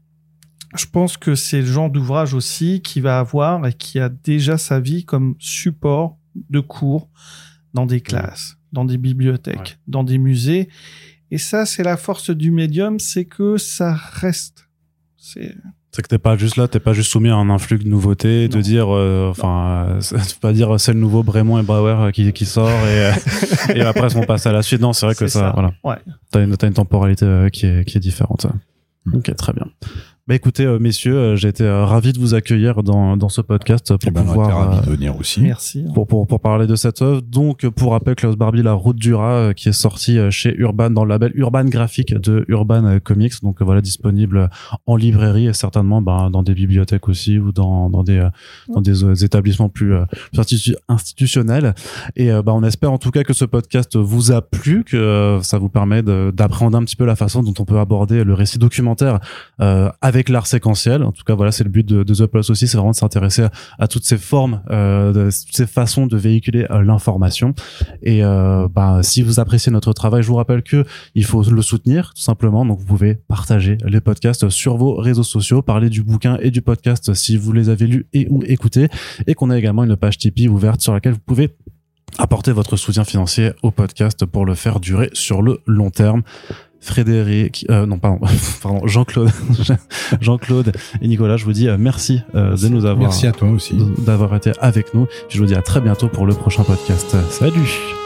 [0.77, 4.57] je pense que c'est le genre d'ouvrage aussi qui va avoir et qui a déjà
[4.57, 6.17] sa vie comme support
[6.49, 7.09] de cours
[7.73, 10.69] dans des classes, dans des bibliothèques, dans des musées.
[11.29, 14.67] Et ça, c'est la force du médium, c'est que ça reste.
[15.17, 15.55] C'est
[15.91, 18.47] c'est que t'es pas juste là, t'es pas juste soumis à un influx de nouveautés,
[18.47, 22.31] de dire, euh, enfin, euh, pas dire c'est le nouveau Brémond et Bauer euh, qui,
[22.31, 23.11] qui sort et,
[23.75, 24.79] et après on passe à la suite.
[24.79, 25.73] Non, c'est vrai que ça, voilà.
[25.83, 25.97] Ouais.
[26.31, 28.47] T'as une, t'as une temporalité qui est, qui est différente.
[29.05, 29.17] Mm.
[29.17, 29.67] Ok, très bien.
[30.31, 33.41] Bah écoutez, euh, messieurs, euh, j'ai été euh, ravi de vous accueillir dans, dans ce
[33.41, 35.41] podcast pour Eh ben, pouvoir euh, de venir aussi.
[35.41, 35.83] Merci.
[35.93, 37.19] pour, pour, pour parler de cette œuvre.
[37.21, 40.55] Donc, pour rappel, Klaus Barbie, La Route du Rat, euh, qui est sorti euh, chez
[40.55, 43.33] Urban dans le label Urban Graphique de Urban Comics.
[43.43, 44.49] Donc, euh, voilà, disponible
[44.85, 48.29] en librairie et certainement ben, dans des bibliothèques aussi ou dans, dans des, euh,
[48.73, 51.75] dans des euh, établissements plus, euh, plus institu- institutionnels.
[52.15, 54.95] Et euh, ben, on espère en tout cas que ce podcast vous a plu, que
[54.95, 58.23] euh, ça vous permet de- d'appréhender un petit peu la façon dont on peut aborder
[58.23, 59.19] le récit documentaire
[59.59, 61.03] euh, avec l'art séquentiel.
[61.03, 62.95] En tout cas, voilà, c'est le but de, de The Pulse aussi, c'est vraiment de
[62.95, 63.47] s'intéresser
[63.79, 67.53] à, toutes ces formes, euh, de, ces façons de véhiculer euh, l'information.
[68.01, 71.61] Et euh, bah, si vous appréciez notre travail, je vous rappelle que il faut le
[71.61, 72.65] soutenir tout simplement.
[72.65, 76.61] Donc, vous pouvez partager les podcasts sur vos réseaux sociaux, parler du bouquin et du
[76.61, 78.87] podcast si vous les avez lus et ou écoutés,
[79.27, 81.55] et qu'on a également une page Tipeee ouverte sur laquelle vous pouvez
[82.17, 86.23] apporter votre soutien financier au podcast pour le faire durer sur le long terme.
[86.81, 88.19] Frédéric, euh, non pardon,
[88.61, 89.29] pardon Jean-Claude,
[90.21, 90.71] Jean-Claude
[91.01, 93.75] et Nicolas, je vous dis euh, merci, euh, de nous avoir Merci à toi aussi.
[93.99, 95.07] d'avoir été avec nous.
[95.29, 97.15] Je vous dis à très bientôt pour le prochain podcast.
[97.29, 98.00] Salut